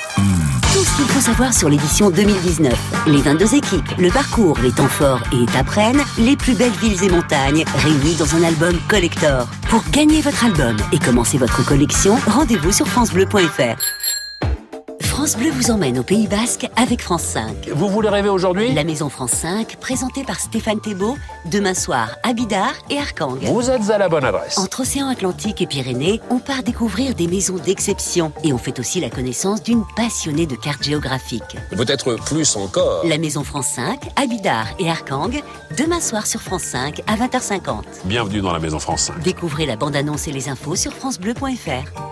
Tout 0.72 0.84
ce 0.84 0.96
qu'il 0.96 1.06
faut 1.06 1.20
savoir 1.20 1.52
sur 1.52 1.68
l'édition 1.68 2.10
2019. 2.10 2.72
Les 3.06 3.20
22 3.20 3.54
équipes, 3.54 3.90
le 3.98 4.10
parcours, 4.10 4.58
les 4.62 4.72
temps 4.72 4.88
forts 4.88 5.22
et 5.32 5.42
étapes 5.42 5.68
reines, 5.68 6.02
les 6.18 6.36
plus 6.36 6.54
belles 6.54 6.70
villes 6.72 7.04
et 7.04 7.10
montagnes, 7.10 7.64
réunis 7.76 8.16
dans 8.16 8.34
un 8.34 8.42
album 8.42 8.78
collector. 8.88 9.46
Pour 9.68 9.82
gagner 9.90 10.20
votre 10.20 10.44
album 10.44 10.76
et 10.92 10.98
commencer 10.98 11.38
votre 11.38 11.64
collection, 11.64 12.16
rendez-vous 12.26 12.72
sur 12.72 12.86
francebleu.fr. 12.86 13.76
France 15.16 15.38
Bleu 15.38 15.50
vous 15.50 15.70
emmène 15.70 15.98
au 15.98 16.02
Pays 16.02 16.26
Basque 16.26 16.68
avec 16.76 17.00
France 17.00 17.22
5. 17.22 17.70
Vous 17.70 17.88
voulez 17.88 18.10
rêver 18.10 18.28
aujourd'hui? 18.28 18.74
La 18.74 18.84
Maison 18.84 19.08
France 19.08 19.30
5, 19.30 19.78
présentée 19.80 20.24
par 20.24 20.38
Stéphane 20.38 20.78
Thébault, 20.78 21.16
demain 21.46 21.72
soir 21.72 22.18
à 22.22 22.34
Bidart 22.34 22.74
et 22.90 22.98
Arcang. 22.98 23.38
Vous 23.40 23.70
êtes 23.70 23.88
à 23.88 23.96
la 23.96 24.10
bonne 24.10 24.26
adresse. 24.26 24.58
Entre 24.58 24.80
océan 24.80 25.08
Atlantique 25.08 25.62
et 25.62 25.66
Pyrénées, 25.66 26.20
on 26.28 26.38
part 26.38 26.62
découvrir 26.62 27.14
des 27.14 27.28
maisons 27.28 27.56
d'exception 27.56 28.30
et 28.44 28.52
on 28.52 28.58
fait 28.58 28.78
aussi 28.78 29.00
la 29.00 29.08
connaissance 29.08 29.62
d'une 29.62 29.84
passionnée 29.96 30.44
de 30.44 30.54
cartes 30.54 30.84
géographiques. 30.84 31.56
Peut-être 31.70 32.16
plus 32.26 32.54
encore. 32.54 33.06
La 33.06 33.16
Maison 33.16 33.42
France 33.42 33.68
5, 33.68 34.10
à 34.16 34.26
Bidart 34.26 34.68
et 34.78 34.90
Arcang, 34.90 35.30
demain 35.78 36.02
soir 36.02 36.26
sur 36.26 36.42
France 36.42 36.64
5 36.64 37.00
à 37.06 37.16
20h50. 37.16 37.84
Bienvenue 38.04 38.42
dans 38.42 38.52
la 38.52 38.58
Maison 38.58 38.78
France 38.78 39.04
5. 39.04 39.20
Découvrez 39.20 39.64
la 39.64 39.76
bande-annonce 39.76 40.28
et 40.28 40.32
les 40.32 40.50
infos 40.50 40.76
sur 40.76 40.92
francebleu.fr. 40.92 42.05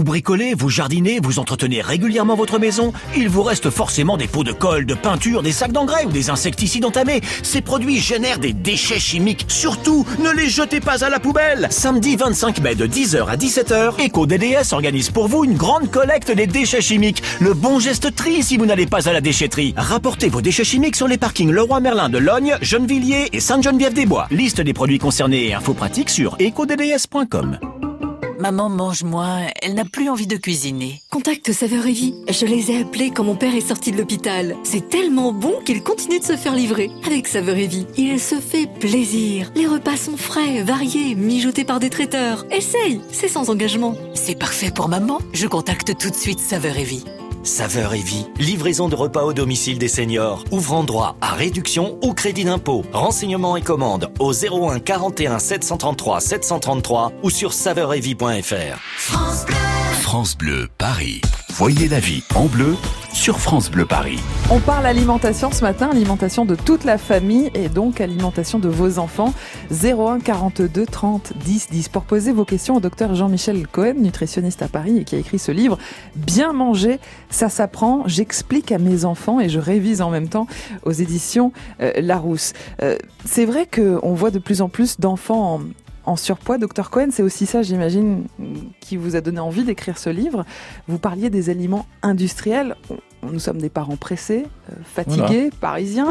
Vous 0.00 0.04
bricolez, 0.04 0.54
vous 0.54 0.70
jardinez, 0.70 1.20
vous 1.22 1.38
entretenez 1.38 1.82
régulièrement 1.82 2.34
votre 2.34 2.58
maison 2.58 2.94
Il 3.18 3.28
vous 3.28 3.42
reste 3.42 3.68
forcément 3.68 4.16
des 4.16 4.28
pots 4.28 4.44
de 4.44 4.52
colle, 4.52 4.86
de 4.86 4.94
peinture, 4.94 5.42
des 5.42 5.52
sacs 5.52 5.72
d'engrais 5.72 6.06
ou 6.06 6.10
des 6.10 6.30
insecticides 6.30 6.86
entamés. 6.86 7.20
Ces 7.42 7.60
produits 7.60 8.00
génèrent 8.00 8.38
des 8.38 8.54
déchets 8.54 8.98
chimiques. 8.98 9.44
Surtout, 9.48 10.06
ne 10.18 10.30
les 10.30 10.48
jetez 10.48 10.80
pas 10.80 11.04
à 11.04 11.10
la 11.10 11.20
poubelle 11.20 11.66
Samedi 11.68 12.16
25 12.16 12.62
mai 12.62 12.76
de 12.76 12.86
10h 12.86 13.26
à 13.26 13.36
17h, 13.36 14.02
EcoDDS 14.02 14.72
organise 14.72 15.10
pour 15.10 15.28
vous 15.28 15.44
une 15.44 15.58
grande 15.58 15.90
collecte 15.90 16.30
des 16.30 16.46
déchets 16.46 16.80
chimiques. 16.80 17.22
Le 17.38 17.52
bon 17.52 17.78
geste 17.78 18.16
tri 18.16 18.42
si 18.42 18.56
vous 18.56 18.64
n'allez 18.64 18.86
pas 18.86 19.06
à 19.06 19.12
la 19.12 19.20
déchetterie. 19.20 19.74
Rapportez 19.76 20.30
vos 20.30 20.40
déchets 20.40 20.64
chimiques 20.64 20.96
sur 20.96 21.08
les 21.08 21.18
parkings 21.18 21.50
Leroy 21.50 21.80
Merlin 21.80 22.08
de 22.08 22.16
Logne, 22.16 22.56
Gennevilliers 22.62 23.28
et 23.34 23.40
Sainte-Geneviève-des-Bois. 23.40 24.28
Liste 24.30 24.62
des 24.62 24.72
produits 24.72 24.98
concernés 24.98 25.48
et 25.48 25.52
infos 25.52 25.74
pratiques 25.74 26.08
sur 26.08 26.38
ecodds.com. 26.40 27.58
Maman 28.40 28.70
mange 28.70 29.04
moins, 29.04 29.48
elle 29.60 29.74
n'a 29.74 29.84
plus 29.84 30.08
envie 30.08 30.26
de 30.26 30.38
cuisiner. 30.38 31.02
Contacte 31.10 31.52
Saveur 31.52 31.86
et 31.86 31.92
Vie. 31.92 32.14
Je 32.26 32.46
les 32.46 32.70
ai 32.70 32.80
appelés 32.80 33.10
quand 33.10 33.22
mon 33.22 33.36
père 33.36 33.54
est 33.54 33.60
sorti 33.60 33.92
de 33.92 33.98
l'hôpital. 33.98 34.56
C'est 34.64 34.88
tellement 34.88 35.34
bon 35.34 35.60
qu'il 35.66 35.82
continue 35.82 36.20
de 36.20 36.24
se 36.24 36.36
faire 36.36 36.54
livrer. 36.54 36.90
Avec 37.04 37.28
Saveur 37.28 37.56
et 37.56 37.66
Vie, 37.66 37.86
il 37.98 38.18
se 38.18 38.36
fait 38.36 38.66
plaisir. 38.66 39.52
Les 39.54 39.66
repas 39.66 39.98
sont 39.98 40.16
frais, 40.16 40.62
variés, 40.62 41.14
mijotés 41.14 41.64
par 41.64 41.80
des 41.80 41.90
traiteurs. 41.90 42.46
Essaye, 42.50 43.02
c'est 43.12 43.28
sans 43.28 43.50
engagement. 43.50 43.94
C'est 44.14 44.38
parfait 44.38 44.70
pour 44.74 44.88
maman. 44.88 45.18
Je 45.34 45.46
contacte 45.46 45.98
tout 45.98 46.08
de 46.08 46.14
suite 46.14 46.40
Saveur 46.40 46.78
et 46.78 46.84
Vie. 46.84 47.04
Saveur 47.42 47.94
et 47.94 48.02
vie, 48.02 48.26
livraison 48.38 48.88
de 48.88 48.94
repas 48.94 49.24
au 49.24 49.32
domicile 49.32 49.78
des 49.78 49.88
seniors, 49.88 50.44
ouvrant 50.50 50.84
droit 50.84 51.16
à 51.22 51.32
réduction 51.32 51.98
ou 52.02 52.12
crédit 52.12 52.44
d'impôt. 52.44 52.84
Renseignements 52.92 53.56
et 53.56 53.62
commandes 53.62 54.10
au 54.18 54.32
01 54.32 54.78
41 54.80 55.38
733 55.38 56.20
733 56.20 57.12
ou 57.22 57.30
sur 57.30 57.54
saveuretvie.fr. 57.54 58.78
France 58.96 59.46
Bleu. 59.46 59.56
France 60.02 60.36
Bleu 60.36 60.68
Paris. 60.76 61.20
Voyez 61.50 61.88
la 61.88 62.00
vie 62.00 62.22
en 62.34 62.46
bleu 62.46 62.76
sur 63.12 63.40
France 63.40 63.70
Bleu 63.70 63.86
Paris. 63.86 64.18
On 64.50 64.60
parle 64.60 64.86
alimentation 64.86 65.50
ce 65.50 65.62
matin, 65.62 65.88
alimentation 65.90 66.44
de 66.44 66.54
toute 66.54 66.84
la 66.84 66.98
famille 66.98 67.50
et 67.54 67.68
donc 67.68 68.00
alimentation 68.00 68.58
de 68.58 68.68
vos 68.68 68.98
enfants. 68.98 69.34
01 69.70 70.20
42 70.20 70.86
30 70.86 71.32
10 71.36 71.68
10 71.70 71.88
pour 71.88 72.02
poser 72.02 72.32
vos 72.32 72.44
questions 72.44 72.76
au 72.76 72.80
docteur 72.80 73.14
Jean-Michel 73.14 73.66
Cohen, 73.66 73.94
nutritionniste 73.96 74.62
à 74.62 74.68
Paris 74.68 74.98
et 74.98 75.04
qui 75.04 75.16
a 75.16 75.18
écrit 75.18 75.38
ce 75.38 75.52
livre 75.52 75.78
Bien 76.16 76.52
manger, 76.52 76.98
ça 77.30 77.48
s'apprend. 77.48 78.02
J'explique 78.06 78.72
à 78.72 78.78
mes 78.78 79.04
enfants 79.04 79.40
et 79.40 79.48
je 79.48 79.58
révise 79.58 80.02
en 80.02 80.10
même 80.10 80.28
temps 80.28 80.46
aux 80.84 80.92
éditions 80.92 81.52
euh, 81.80 81.92
Larousse. 82.00 82.52
Euh, 82.82 82.96
c'est 83.24 83.44
vrai 83.44 83.66
qu'on 83.66 84.14
voit 84.14 84.30
de 84.30 84.38
plus 84.38 84.62
en 84.62 84.68
plus 84.68 85.00
d'enfants 85.00 85.54
en, 85.54 85.60
en 86.04 86.16
surpoids. 86.16 86.58
Docteur 86.58 86.90
Cohen, 86.90 87.08
c'est 87.10 87.22
aussi 87.22 87.46
ça, 87.46 87.62
j'imagine, 87.62 88.26
qui 88.80 88.96
vous 88.96 89.16
a 89.16 89.20
donné 89.20 89.40
envie 89.40 89.64
d'écrire 89.64 89.98
ce 89.98 90.10
livre. 90.10 90.44
Vous 90.88 90.98
parliez 90.98 91.30
des 91.30 91.50
aliments 91.50 91.86
industriels. 92.02 92.76
Nous 93.22 93.38
sommes 93.38 93.58
des 93.58 93.68
parents 93.68 93.96
pressés, 93.96 94.46
euh, 94.70 94.74
fatigués, 94.82 95.50
parisiens. 95.60 96.10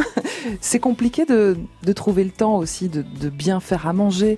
c'est 0.62 0.80
compliqué 0.80 1.26
de, 1.26 1.58
de, 1.82 1.94
trouver 1.94 2.24
le 2.24 2.30
temps 2.30 2.58
aussi 2.58 2.88
de, 2.88 3.02
de 3.02 3.30
bien 3.30 3.60
faire 3.60 3.88
à 3.88 3.94
manger. 3.94 4.38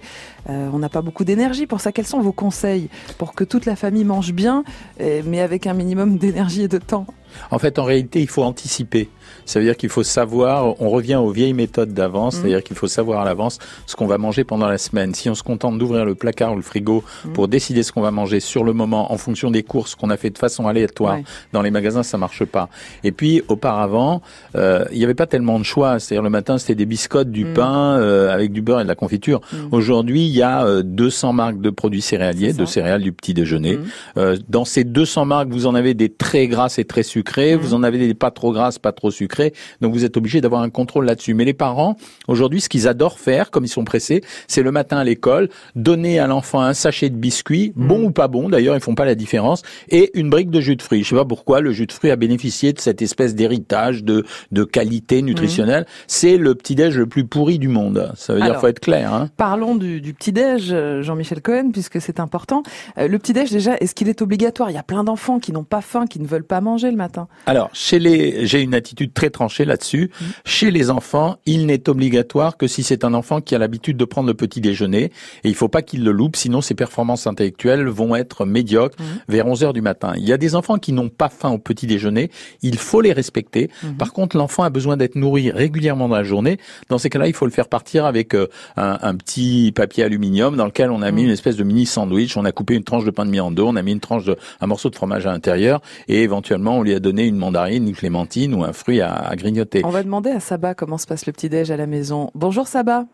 Euh, 0.49 0.69
on 0.71 0.79
n'a 0.79 0.87
pas 0.87 1.01
beaucoup 1.01 1.25
d'énergie 1.25 1.67
pour 1.67 1.81
ça. 1.81 1.91
Quels 1.91 2.07
sont 2.07 2.21
vos 2.21 2.31
conseils 2.31 2.89
pour 3.17 3.33
que 3.33 3.43
toute 3.43 3.65
la 3.65 3.75
famille 3.75 4.05
mange 4.05 4.31
bien, 4.31 4.63
mais 4.99 5.41
avec 5.41 5.67
un 5.67 5.73
minimum 5.73 6.17
d'énergie 6.17 6.63
et 6.63 6.67
de 6.69 6.77
temps 6.77 7.07
en 7.51 7.59
fait, 7.59 7.79
en 7.79 7.83
réalité, 7.83 8.21
il 8.21 8.27
faut 8.27 8.43
anticiper. 8.43 9.09
Ça 9.45 9.59
veut 9.59 9.65
dire 9.65 9.77
qu'il 9.77 9.89
faut 9.89 10.03
savoir, 10.03 10.79
on 10.81 10.89
revient 10.89 11.15
aux 11.15 11.31
vieilles 11.31 11.53
méthodes 11.53 11.93
d'avance, 11.93 12.35
mmh. 12.35 12.39
c'est-à-dire 12.39 12.63
qu'il 12.63 12.75
faut 12.75 12.87
savoir 12.87 13.21
à 13.21 13.25
l'avance 13.25 13.59
ce 13.85 13.95
qu'on 13.95 14.07
va 14.07 14.17
manger 14.17 14.43
pendant 14.43 14.67
la 14.67 14.77
semaine. 14.77 15.13
Si 15.13 15.29
on 15.29 15.35
se 15.35 15.43
contente 15.43 15.77
d'ouvrir 15.77 16.05
le 16.05 16.15
placard 16.15 16.53
ou 16.53 16.55
le 16.55 16.61
frigo 16.61 17.03
mmh. 17.25 17.33
pour 17.33 17.47
décider 17.47 17.83
ce 17.83 17.91
qu'on 17.91 18.01
va 18.01 18.11
manger 18.11 18.39
sur 18.39 18.63
le 18.63 18.73
moment 18.73 19.11
en 19.11 19.17
fonction 19.17 19.51
des 19.51 19.63
courses 19.63 19.95
qu'on 19.95 20.09
a 20.09 20.17
fait 20.17 20.29
de 20.29 20.37
façon 20.37 20.67
aléatoire 20.67 21.15
ouais. 21.15 21.23
dans 21.53 21.61
les 21.61 21.71
magasins, 21.71 22.03
ça 22.03 22.17
marche 22.17 22.45
pas. 22.45 22.69
Et 23.03 23.11
puis, 23.11 23.41
auparavant, 23.47 24.21
euh, 24.55 24.85
il 24.91 24.97
n'y 24.97 25.03
avait 25.03 25.13
pas 25.13 25.27
tellement 25.27 25.59
de 25.59 25.63
choix. 25.63 25.99
C'est-à-dire 25.99 26.23
le 26.23 26.29
matin, 26.29 26.57
c'était 26.57 26.75
des 26.75 26.85
biscottes, 26.85 27.31
du 27.31 27.45
mmh. 27.45 27.53
pain 27.53 27.97
euh, 27.99 28.33
avec 28.33 28.51
du 28.51 28.61
beurre 28.61 28.81
et 28.81 28.83
de 28.83 28.87
la 28.87 28.95
confiture. 28.95 29.41
Aujourd'hui, 29.71 30.25
il 30.25 30.31
y 30.31 30.41
a 30.41 30.65
euh, 30.65 30.83
200 30.83 31.33
marques 31.33 31.61
de 31.61 31.69
produits 31.69 32.01
céréaliers, 32.01 32.53
de 32.53 32.65
céréales 32.65 33.01
du 33.01 33.11
petit 33.11 33.33
déjeuner. 33.33 33.79
Euh, 34.17 34.37
dans 34.49 34.65
ces 34.65 34.83
200 34.83 35.25
marques, 35.25 35.49
vous 35.49 35.67
en 35.67 35.75
avez 35.75 35.93
des 35.93 36.09
très 36.09 36.47
grasses 36.47 36.79
et 36.79 36.85
très 36.85 37.03
sucrées 37.03 37.20
sucré, 37.21 37.55
vous 37.55 37.75
en 37.75 37.83
avez 37.83 37.99
des 37.99 38.15
pas 38.15 38.31
trop 38.31 38.51
grasses, 38.51 38.79
pas 38.79 38.91
trop 38.91 39.11
sucrées, 39.11 39.53
donc 39.79 39.93
vous 39.93 40.05
êtes 40.05 40.17
obligé 40.17 40.41
d'avoir 40.41 40.63
un 40.63 40.71
contrôle 40.71 41.05
là-dessus. 41.05 41.35
Mais 41.35 41.45
les 41.45 41.53
parents, 41.53 41.95
aujourd'hui, 42.27 42.61
ce 42.61 42.67
qu'ils 42.67 42.87
adorent 42.87 43.19
faire, 43.19 43.51
comme 43.51 43.63
ils 43.63 43.69
sont 43.69 43.85
pressés, 43.85 44.23
c'est 44.47 44.63
le 44.63 44.71
matin 44.71 44.97
à 44.97 45.03
l'école, 45.03 45.49
donner 45.75 46.17
à 46.17 46.25
l'enfant 46.25 46.61
un 46.61 46.73
sachet 46.73 47.11
de 47.11 47.15
biscuits, 47.15 47.73
mmh. 47.75 47.87
bon 47.87 48.03
ou 48.05 48.11
pas 48.11 48.27
bon, 48.27 48.49
d'ailleurs, 48.49 48.75
ils 48.75 48.81
font 48.81 48.95
pas 48.95 49.05
la 49.05 49.13
différence, 49.13 49.61
et 49.89 50.09
une 50.15 50.31
brique 50.31 50.49
de 50.49 50.61
jus 50.61 50.75
de 50.75 50.81
fruits. 50.81 51.03
Je 51.03 51.09
sais 51.09 51.15
pas 51.15 51.25
pourquoi 51.25 51.61
le 51.61 51.71
jus 51.71 51.85
de 51.85 51.91
fruits 51.91 52.09
a 52.09 52.15
bénéficié 52.15 52.73
de 52.73 52.79
cette 52.79 53.03
espèce 53.03 53.35
d'héritage 53.35 54.03
de, 54.03 54.25
de 54.51 54.63
qualité 54.63 55.21
nutritionnelle. 55.21 55.83
Mmh. 55.83 56.03
C'est 56.07 56.37
le 56.37 56.55
petit-déj 56.55 56.97
le 56.97 57.05
plus 57.05 57.25
pourri 57.25 57.59
du 57.59 57.67
monde. 57.67 58.11
Ça 58.15 58.33
veut 58.33 58.41
Alors, 58.41 58.55
dire, 58.55 58.61
faut 58.61 58.67
être 58.67 58.79
clair. 58.79 59.13
Hein. 59.13 59.29
Parlons 59.37 59.75
du, 59.75 60.01
du 60.01 60.15
petit-déj, 60.15 60.73
Jean-Michel 61.01 61.43
Cohen, 61.43 61.69
puisque 61.71 62.01
c'est 62.01 62.19
important. 62.19 62.63
Euh, 62.97 63.07
le 63.07 63.19
petit-déj, 63.19 63.51
déjà, 63.51 63.75
est-ce 63.77 63.93
qu'il 63.93 64.09
est 64.09 64.23
obligatoire? 64.23 64.71
Il 64.71 64.73
y 64.73 64.79
a 64.79 64.83
plein 64.83 65.03
d'enfants 65.03 65.37
qui 65.39 65.51
n'ont 65.51 65.63
pas 65.63 65.81
faim, 65.81 66.07
qui 66.07 66.19
ne 66.19 66.25
veulent 66.25 66.43
pas 66.43 66.61
manger 66.61 66.89
le 66.89 66.97
matin. 66.97 67.10
Alors, 67.45 67.69
chez 67.73 67.99
les, 67.99 68.45
j'ai 68.45 68.61
une 68.61 68.73
attitude 68.73 69.13
très 69.13 69.29
tranchée 69.29 69.65
là-dessus. 69.65 70.09
Mmh. 70.09 70.25
Chez 70.45 70.71
les 70.71 70.89
enfants, 70.89 71.37
il 71.45 71.65
n'est 71.65 71.89
obligatoire 71.89 72.57
que 72.57 72.67
si 72.67 72.83
c'est 72.83 73.03
un 73.03 73.13
enfant 73.13 73.41
qui 73.41 73.55
a 73.55 73.57
l'habitude 73.57 73.97
de 73.97 74.05
prendre 74.05 74.27
le 74.27 74.33
petit 74.33 74.61
déjeuner, 74.61 75.11
et 75.43 75.49
il 75.49 75.55
faut 75.55 75.67
pas 75.67 75.81
qu'il 75.81 76.03
le 76.03 76.11
loupe, 76.11 76.35
sinon 76.35 76.61
ses 76.61 76.75
performances 76.75 77.27
intellectuelles 77.27 77.87
vont 77.87 78.15
être 78.15 78.45
médiocres 78.45 78.97
mmh. 78.99 79.03
vers 79.29 79.47
11 79.47 79.63
heures 79.63 79.73
du 79.73 79.81
matin. 79.81 80.13
Il 80.17 80.27
y 80.27 80.33
a 80.33 80.37
des 80.37 80.55
enfants 80.55 80.77
qui 80.77 80.93
n'ont 80.93 81.09
pas 81.09 81.29
faim 81.29 81.49
au 81.49 81.57
petit 81.57 81.87
déjeuner, 81.87 82.31
il 82.61 82.77
faut 82.77 83.01
les 83.01 83.13
respecter. 83.13 83.69
Mmh. 83.83 83.93
Par 83.93 84.13
contre, 84.13 84.37
l'enfant 84.37 84.63
a 84.63 84.69
besoin 84.69 84.97
d'être 84.97 85.15
nourri 85.15 85.51
régulièrement 85.51 86.07
dans 86.07 86.15
la 86.15 86.23
journée. 86.23 86.57
Dans 86.89 86.97
ces 86.97 87.09
cas-là, 87.09 87.27
il 87.27 87.33
faut 87.33 87.45
le 87.45 87.51
faire 87.51 87.67
partir 87.67 88.05
avec 88.05 88.33
euh, 88.33 88.47
un, 88.77 88.97
un, 89.01 89.15
petit 89.15 89.71
papier 89.75 90.03
aluminium 90.03 90.55
dans 90.55 90.65
lequel 90.65 90.91
on 90.91 91.01
a 91.01 91.11
mis 91.11 91.23
une 91.23 91.29
espèce 91.29 91.57
de 91.57 91.63
mini 91.63 91.85
sandwich, 91.85 92.37
on 92.37 92.45
a 92.45 92.51
coupé 92.51 92.75
une 92.75 92.83
tranche 92.83 93.05
de 93.05 93.11
pain 93.11 93.25
de 93.25 93.31
mie 93.31 93.39
en 93.39 93.51
deux, 93.51 93.63
on 93.63 93.75
a 93.75 93.81
mis 93.81 93.91
une 93.91 93.99
tranche 93.99 94.25
de, 94.25 94.37
un 94.59 94.67
morceau 94.67 94.89
de 94.89 94.95
fromage 94.95 95.25
à 95.27 95.31
l'intérieur, 95.31 95.81
et 96.07 96.23
éventuellement 96.23 96.77
on 96.77 96.83
lui 96.83 96.93
a 96.93 96.99
donné 97.01 97.25
une 97.27 97.35
mandarine, 97.35 97.87
une 97.87 97.95
clémentine 97.95 98.53
ou 98.53 98.63
un 98.63 98.73
fruit 98.73 99.01
à, 99.01 99.13
à 99.13 99.35
grignoter. 99.35 99.81
On 99.83 99.89
va 99.89 100.03
demander 100.03 100.29
à 100.31 100.39
Saba 100.39 100.73
comment 100.73 100.97
se 100.97 101.07
passe 101.07 101.25
le 101.25 101.33
petit-déj 101.33 101.71
à 101.71 101.77
la 101.77 101.87
maison. 101.87 102.31
Bonjour 102.35 102.67
Saba. 102.67 103.05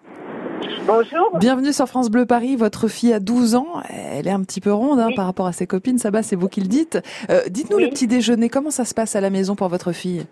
Bonjour. 0.85 1.37
Bienvenue 1.37 1.73
sur 1.73 1.87
France 1.87 2.09
Bleu 2.09 2.25
Paris. 2.25 2.55
Votre 2.55 2.87
fille 2.87 3.13
a 3.13 3.19
12 3.19 3.55
ans. 3.55 3.67
Elle 3.89 4.27
est 4.27 4.31
un 4.31 4.41
petit 4.41 4.61
peu 4.61 4.71
ronde 4.71 4.99
hein, 4.99 5.07
oui. 5.09 5.15
par 5.15 5.25
rapport 5.25 5.45
à 5.47 5.51
ses 5.51 5.67
copines. 5.67 5.97
Saba, 5.97 6.23
c'est 6.23 6.35
vous 6.35 6.47
qui 6.47 6.61
le 6.61 6.67
dites. 6.67 6.99
Euh, 7.29 7.41
Dites-nous 7.49 7.77
oui. 7.77 7.83
le 7.85 7.89
petit 7.89 8.07
déjeuner. 8.07 8.49
Comment 8.49 8.71
ça 8.71 8.85
se 8.85 8.93
passe 8.93 9.15
à 9.15 9.21
la 9.21 9.29
maison 9.29 9.55
pour 9.55 9.67
votre 9.67 9.91
fille? 9.91 10.25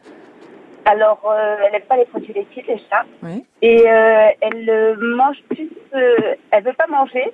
Alors, 0.86 1.20
euh, 1.30 1.56
elle 1.66 1.74
n'aime 1.74 1.82
pas 1.90 1.98
les 1.98 2.06
produits 2.06 2.32
laitiers 2.34 2.64
déjà. 2.68 3.04
Oui. 3.24 3.44
Et 3.62 3.82
euh, 3.90 4.28
elle 4.42 4.70
euh, 4.70 4.96
mange 5.18 5.38
plus. 5.50 5.70
elle 5.92 6.64
veut 6.64 6.74
pas 6.78 6.88
manger. 6.90 7.34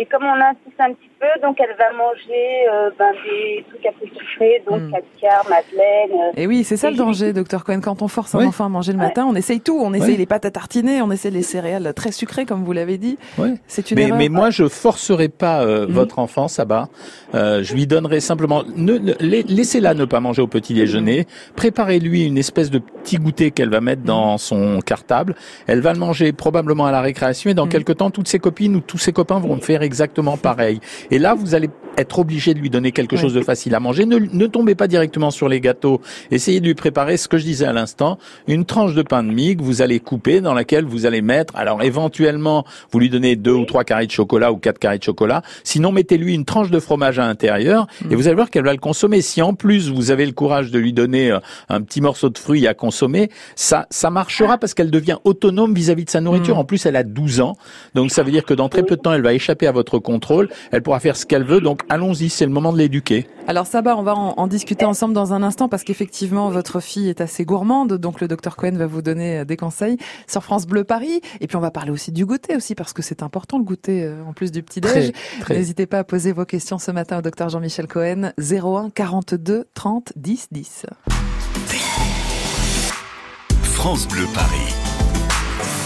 Et 0.00 0.06
comme 0.06 0.22
on 0.22 0.40
insiste 0.40 0.78
un 0.78 0.92
petit 0.92 1.10
peu, 1.18 1.26
donc 1.42 1.56
elle 1.58 1.76
va 1.76 1.92
manger 1.92 2.68
euh, 2.72 2.90
ben, 2.96 3.10
des 3.24 3.64
trucs 3.68 3.84
un 3.84 3.98
peu 3.98 4.06
sucrés, 4.06 4.62
donc 4.64 4.80
mm. 4.80 4.92
caviar, 4.92 5.44
madeleine. 5.50 6.20
Euh, 6.20 6.40
et 6.40 6.46
oui, 6.46 6.62
c'est 6.62 6.76
ça 6.76 6.88
le 6.88 6.96
danger, 6.96 7.32
docteur 7.32 7.64
Cohen. 7.64 7.80
Quand 7.80 8.00
on 8.00 8.06
force 8.06 8.32
un 8.36 8.38
oui. 8.38 8.46
enfant 8.46 8.66
à 8.66 8.68
manger 8.68 8.92
le 8.92 8.98
matin, 8.98 9.26
on 9.28 9.34
essaye 9.34 9.60
tout. 9.60 9.76
On 9.82 9.92
essaye 9.92 10.12
ouais. 10.12 10.18
les 10.18 10.26
pâtes 10.26 10.44
à 10.44 10.52
tartiner, 10.52 11.02
on 11.02 11.10
essaye 11.10 11.32
les 11.32 11.42
céréales 11.42 11.92
très 11.94 12.12
sucrées, 12.12 12.46
comme 12.46 12.62
vous 12.62 12.72
l'avez 12.72 12.96
dit. 12.96 13.18
Ouais. 13.38 13.54
C'est 13.66 13.90
une 13.90 13.96
mais, 13.96 14.04
erreur. 14.04 14.18
Mais 14.18 14.28
moi, 14.28 14.50
je 14.50 14.68
forcerai 14.68 15.28
pas 15.28 15.64
euh, 15.64 15.88
mm. 15.88 15.90
votre 15.90 16.20
enfant, 16.20 16.46
Saba. 16.46 16.88
Euh, 17.34 17.64
je 17.64 17.74
lui 17.74 17.88
donnerai 17.88 18.20
simplement, 18.20 18.62
ne, 18.76 18.98
ne, 18.98 19.14
laissez-la 19.20 19.94
ne 19.94 20.04
pas 20.04 20.20
manger 20.20 20.42
au 20.42 20.46
petit 20.46 20.74
déjeuner. 20.74 21.26
Préparez-lui 21.56 22.24
une 22.24 22.38
espèce 22.38 22.70
de 22.70 22.78
petit 22.78 23.16
goûter 23.16 23.50
qu'elle 23.50 23.70
va 23.70 23.80
mettre 23.80 24.02
dans 24.02 24.38
son 24.38 24.78
cartable. 24.78 25.34
Elle 25.66 25.80
va 25.80 25.92
le 25.92 25.98
manger 25.98 26.32
probablement 26.32 26.86
à 26.86 26.92
la 26.92 27.00
récréation 27.00 27.50
et 27.50 27.54
dans 27.54 27.66
quelques 27.66 27.96
temps, 27.96 28.12
toutes 28.12 28.28
ses 28.28 28.38
copines 28.38 28.76
ou 28.76 28.80
tous 28.80 28.98
ses 28.98 29.12
copains 29.12 29.40
vont 29.40 29.58
faire 29.60 29.82
exactement 29.88 30.36
pareil. 30.36 30.80
Et 31.10 31.18
là, 31.18 31.34
vous 31.34 31.54
allez 31.54 31.70
être 31.98 32.18
obligé 32.18 32.54
de 32.54 32.60
lui 32.60 32.70
donner 32.70 32.92
quelque 32.92 33.16
chose 33.16 33.34
de 33.34 33.40
facile 33.40 33.74
à 33.74 33.80
manger. 33.80 34.06
Ne, 34.06 34.18
ne 34.18 34.46
tombez 34.46 34.74
pas 34.74 34.86
directement 34.86 35.30
sur 35.30 35.48
les 35.48 35.60
gâteaux. 35.60 36.00
Essayez 36.30 36.60
de 36.60 36.66
lui 36.66 36.74
préparer 36.74 37.16
ce 37.16 37.28
que 37.28 37.38
je 37.38 37.44
disais 37.44 37.66
à 37.66 37.72
l'instant, 37.72 38.18
une 38.46 38.64
tranche 38.64 38.94
de 38.94 39.02
pain 39.02 39.22
de 39.22 39.30
mie 39.30 39.56
que 39.56 39.62
vous 39.62 39.82
allez 39.82 40.00
couper, 40.00 40.40
dans 40.40 40.54
laquelle 40.54 40.84
vous 40.84 41.06
allez 41.06 41.22
mettre, 41.22 41.56
alors 41.56 41.82
éventuellement, 41.82 42.64
vous 42.90 42.98
lui 42.98 43.10
donnez 43.10 43.36
deux 43.36 43.52
ou 43.52 43.64
trois 43.64 43.84
carrés 43.84 44.06
de 44.06 44.12
chocolat 44.12 44.52
ou 44.52 44.56
quatre 44.56 44.78
carrés 44.78 44.98
de 44.98 45.02
chocolat. 45.02 45.42
Sinon, 45.64 45.92
mettez-lui 45.92 46.34
une 46.34 46.44
tranche 46.44 46.70
de 46.70 46.80
fromage 46.80 47.18
à 47.18 47.26
l'intérieur 47.26 47.86
et 48.10 48.14
vous 48.14 48.26
allez 48.26 48.36
voir 48.36 48.50
qu'elle 48.50 48.64
va 48.64 48.72
le 48.72 48.78
consommer. 48.78 49.20
Si 49.20 49.42
en 49.42 49.54
plus 49.54 49.90
vous 49.90 50.10
avez 50.10 50.26
le 50.26 50.32
courage 50.32 50.70
de 50.70 50.78
lui 50.78 50.92
donner 50.92 51.32
euh, 51.32 51.40
un 51.68 51.82
petit 51.82 52.00
morceau 52.00 52.28
de 52.28 52.38
fruit 52.38 52.66
à 52.66 52.74
consommer, 52.74 53.30
ça, 53.56 53.86
ça 53.90 54.10
marchera 54.10 54.58
parce 54.58 54.74
qu'elle 54.74 54.90
devient 54.90 55.18
autonome 55.24 55.74
vis-à-vis 55.74 56.04
de 56.04 56.10
sa 56.10 56.20
nourriture. 56.20 56.56
Mm. 56.56 56.60
En 56.60 56.64
plus, 56.64 56.86
elle 56.86 56.96
a 56.96 57.04
12 57.04 57.40
ans. 57.40 57.56
Donc 57.94 58.10
ça 58.10 58.22
veut 58.22 58.30
dire 58.30 58.44
que 58.44 58.54
dans 58.54 58.68
très 58.68 58.82
peu 58.82 58.96
de 58.96 59.00
temps, 59.00 59.12
elle 59.12 59.22
va 59.22 59.34
échapper 59.34 59.66
à 59.66 59.72
votre 59.72 59.98
contrôle. 59.98 60.48
Elle 60.70 60.82
pourra 60.82 61.00
faire 61.00 61.16
ce 61.16 61.26
qu'elle 61.26 61.44
veut. 61.44 61.60
Donc 61.60 61.82
allons-y, 61.88 62.28
c'est 62.28 62.46
le 62.46 62.52
moment 62.52 62.72
de 62.72 62.78
l'éduquer. 62.78 63.26
Alors 63.46 63.66
Saba, 63.66 63.96
on 63.96 64.02
va 64.02 64.14
en, 64.14 64.34
en 64.36 64.46
discuter 64.46 64.84
ensemble 64.84 65.14
dans 65.14 65.32
un 65.32 65.42
instant 65.42 65.68
parce 65.68 65.84
qu'effectivement 65.84 66.50
votre 66.50 66.80
fille 66.80 67.08
est 67.08 67.20
assez 67.20 67.44
gourmande, 67.44 67.94
donc 67.94 68.20
le 68.20 68.28
docteur 68.28 68.56
Cohen 68.56 68.72
va 68.72 68.86
vous 68.86 69.02
donner 69.02 69.38
euh, 69.38 69.44
des 69.44 69.56
conseils 69.56 69.96
sur 70.26 70.44
France 70.44 70.66
Bleu 70.66 70.84
Paris. 70.84 71.20
Et 71.40 71.46
puis 71.46 71.56
on 71.56 71.60
va 71.60 71.70
parler 71.70 71.90
aussi 71.90 72.12
du 72.12 72.26
goûter 72.26 72.56
aussi 72.56 72.74
parce 72.74 72.92
que 72.92 73.02
c'est 73.02 73.22
important 73.22 73.58
le 73.58 73.64
goûter 73.64 74.04
euh, 74.04 74.22
en 74.26 74.32
plus 74.32 74.52
du 74.52 74.62
petit 74.62 74.80
déj. 74.80 75.12
N'hésitez 75.50 75.86
pas 75.86 76.00
à 76.00 76.04
poser 76.04 76.32
vos 76.32 76.44
questions 76.44 76.78
ce 76.78 76.90
matin 76.90 77.18
au 77.18 77.22
docteur 77.22 77.48
Jean-Michel 77.48 77.86
Cohen 77.86 78.32
01 78.38 78.90
42 78.90 79.66
30 79.74 80.12
10 80.16 80.48
10. 80.50 80.86
France 83.62 84.08
Bleu 84.08 84.26
Paris. 84.34 84.74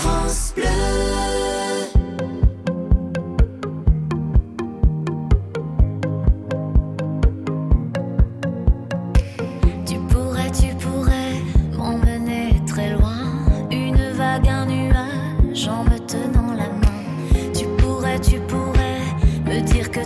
France 0.00 0.54
Bleu. 0.56 1.21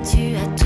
Tu 0.07 0.37
as 0.37 0.47
tout, 0.55 0.66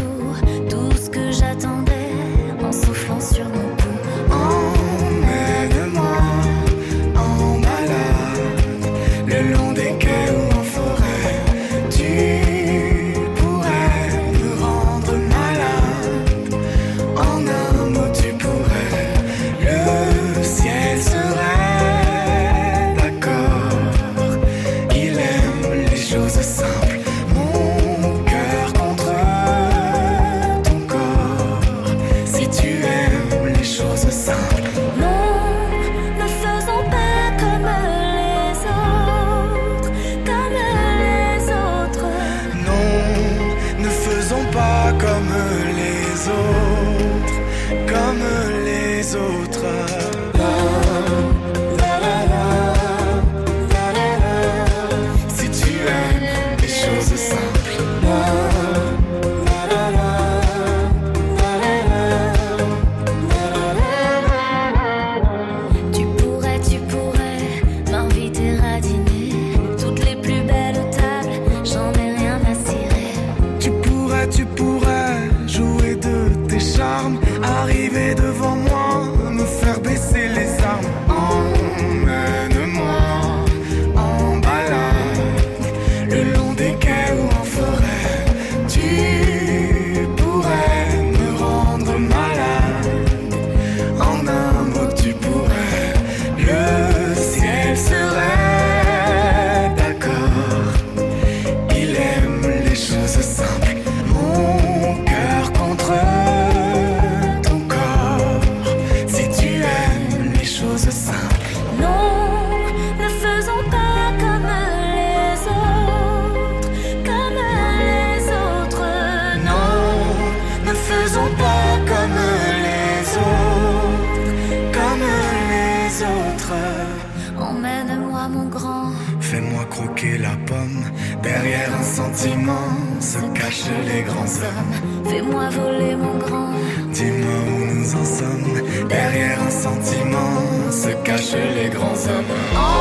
cachent 141.31 141.55
les 141.55 141.69
grands 141.69 142.07
hommes. 142.09 142.80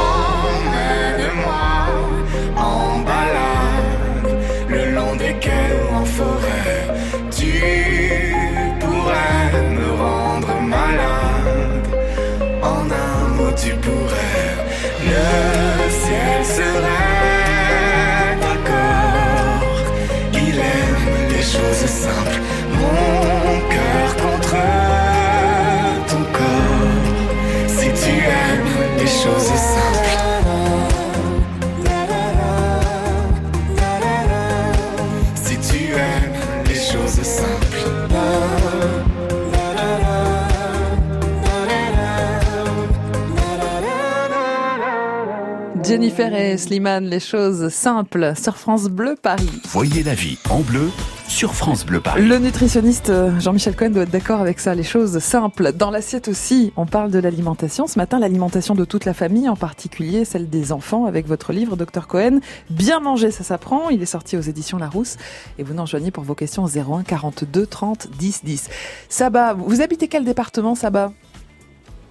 Slimane, 46.58 47.06
les 47.06 47.22
choses 47.22 47.70
simples 47.70 48.34
sur 48.36 48.58
France 48.58 48.90
Bleu 48.90 49.16
Paris. 49.22 49.62
Voyez 49.70 50.04
la 50.04 50.16
vie 50.16 50.38
en 50.50 50.60
bleu 50.60 50.90
sur 51.30 51.54
France 51.54 51.86
Bleu 51.86 52.02
Paris. 52.02 52.28
Le 52.28 52.40
nutritionniste 52.40 53.10
euh, 53.10 53.40
Jean-Michel 53.40 53.74
Cohen 53.74 53.92
doit 53.92 54.04
être 54.04 54.12
d'accord 54.12 54.42
avec 54.42 54.60
ça, 54.60 54.76
les 54.76 54.84
choses 54.84 55.20
simples. 55.20 55.72
Dans 55.72 55.92
l'assiette 55.92 56.28
aussi, 56.28 56.74
on 56.76 56.86
parle 56.86 57.10
de 57.10 57.20
l'alimentation. 57.20 57.88
Ce 57.88 57.98
matin, 57.98 58.20
l'alimentation 58.20 58.76
de 58.76 58.84
toute 58.84 59.06
la 59.06 59.14
famille, 59.14 59.48
en 59.48 59.56
particulier 59.56 60.26
celle 60.26 60.50
des 60.50 60.74
enfants, 60.74 61.06
avec 61.06 61.26
votre 61.26 61.54
livre, 61.54 61.78
Docteur 61.78 62.08
Cohen. 62.08 62.40
Bien 62.70 63.00
manger, 63.00 63.32
ça 63.32 63.46
s'apprend. 63.46 63.88
Il 63.88 64.02
est 64.02 64.06
sorti 64.06 64.36
aux 64.36 64.42
éditions 64.42 64.78
Larousse. 64.78 65.16
Et 65.58 65.64
vous 65.64 65.74
nous 65.74 65.84
rejoignez 65.84 66.12
pour 66.12 66.26
vos 66.26 66.36
questions 66.36 66.66
01 66.66 67.04
42 67.04 67.66
30 67.66 68.10
10 68.18 68.44
10. 68.44 68.70
Saba, 69.08 69.54
vous 69.54 69.80
habitez 69.80 70.10
quel 70.10 70.26
département, 70.26 70.76
Saba? 70.76 71.14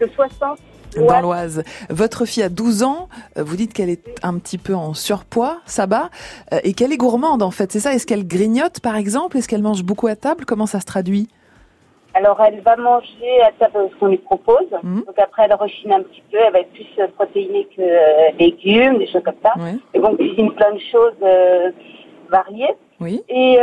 Le 0.01 0.09
60. 0.09 0.59
Dans 0.96 1.20
l'Oise. 1.20 1.62
Votre 1.90 2.24
fille 2.24 2.42
a 2.42 2.48
12 2.48 2.83
ans, 2.83 3.09
euh, 3.37 3.42
vous 3.42 3.57
dites 3.57 3.72
qu'elle 3.72 3.90
est 3.90 4.18
un 4.22 4.38
petit 4.38 4.59
peu 4.59 4.74
en 4.74 4.94
surpoids, 4.94 5.59
ça 5.66 5.87
bat, 5.87 6.11
euh, 6.53 6.59
et 6.64 6.72
qu'elle 6.72 6.92
est 6.92 6.96
gourmande 6.96 7.42
en 7.42 7.51
fait, 7.51 7.72
c'est 7.72 7.81
ça? 7.81 7.94
Est-ce 7.94 8.07
qu'elle 8.07 8.27
grignote 8.27 8.81
par 8.81 8.96
exemple? 8.96 9.37
Est-ce 9.37 9.48
qu'elle 9.48 9.62
mange 9.62 9.83
beaucoup 9.83 10.07
à 10.07 10.16
table? 10.16 10.44
Comment 10.44 10.66
ça 10.66 10.81
se 10.81 10.87
traduit? 10.87 11.29
Alors, 12.14 12.40
elle 12.42 12.61
va 12.62 12.77
manger 12.77 13.42
à 13.46 13.53
table 13.53 13.90
ce 13.92 14.01
qu'on 14.01 14.09
lui 14.09 14.18
propose. 14.18 14.66
Mhm. 14.83 15.05
Donc 15.07 15.18
après, 15.18 15.44
elle 15.44 15.55
rechine 15.55 15.92
un 15.92 16.03
petit 16.03 16.22
peu. 16.33 16.38
Elle 16.38 16.53
va 16.53 16.61
être 16.61 16.72
plus 16.72 16.87
euh, 16.98 17.07
protéinée 17.14 17.68
que 17.77 18.38
légumes, 18.38 18.98
des 18.98 19.07
choses 19.07 19.22
comme 19.24 19.35
ça. 19.42 19.53
Et 19.94 20.01
bon, 20.01 20.16
cuisine 20.16 20.53
plein 20.53 20.72
de 20.72 20.81
choses 20.90 21.14
variées. 22.31 22.74
Oui. 23.01 23.23
Et 23.29 23.59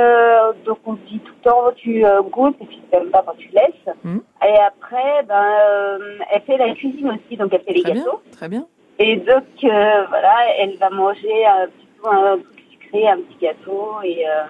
donc, 0.66 0.78
on 0.86 0.94
dit 0.94 1.20
tout 1.20 1.34
le 1.44 1.50
temps, 1.50 1.72
tu 1.76 2.04
goûtes, 2.32 2.56
et 2.62 2.66
puis 2.66 2.82
même 2.94 3.10
pas 3.10 3.24
quand 3.26 3.36
tu 3.38 3.50
laisses. 3.50 3.96
Mhm. 4.04 4.22
Et 4.48 4.58
après, 4.60 5.24
ben, 5.28 6.00
elle 6.32 6.42
fait 6.44 6.58
la 6.58 6.74
cuisine 6.74 7.10
aussi. 7.10 7.36
Donc, 7.38 7.54
elle 7.54 7.62
fait 7.62 7.74
les 7.74 7.84
gâteaux. 7.84 8.22
très 8.32 8.48
bien. 8.48 8.66
Et 9.00 9.18
donc, 9.18 9.44
euh, 9.64 10.06
voilà, 10.10 10.36
elle 10.58 10.78
va 10.78 10.90
manger 10.90 11.46
un 11.46 11.68
petit 11.68 11.88
peu 12.02 12.10
un 12.10 12.38
truc 12.38 12.66
sucré, 12.72 13.08
un 13.08 13.18
petit 13.18 13.38
gâteau. 13.42 13.96
Et, 14.04 14.26
euh, 14.28 14.44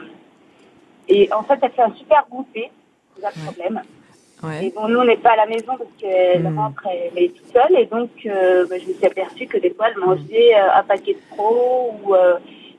et 1.08 1.34
en 1.34 1.44
fait, 1.44 1.58
elle 1.62 1.72
fait 1.72 1.82
un 1.82 1.94
super 1.94 2.26
goûter. 2.30 2.70
Pas 3.22 3.30
le 3.36 3.46
problème. 3.46 3.82
Ouais. 4.44 4.68
Et 4.68 4.72
bon, 4.72 4.88
nous, 4.88 5.00
on 5.00 5.06
n'est 5.06 5.18
pas 5.18 5.32
à 5.32 5.38
la 5.38 5.46
maison 5.48 5.78
parce 5.78 5.90
qu'elle 5.98 6.44
hmm. 6.44 6.60
rentre, 6.60 6.88
elle 6.92 7.24
est 7.24 7.30
toute 7.30 7.52
seule. 7.52 7.80
Et 7.80 7.86
donc, 7.86 8.12
euh, 8.26 8.68
bah, 8.70 8.76
je 8.78 8.88
me 8.88 8.94
suis 8.94 9.06
aperçue 9.06 9.48
que 9.48 9.58
des 9.58 9.72
fois, 9.72 9.88
elle 9.90 9.98
mangeait 9.98 10.54
un 10.54 10.84
paquet 10.84 11.14
de 11.14 11.36
trop 11.36 11.96
ou 12.04 12.14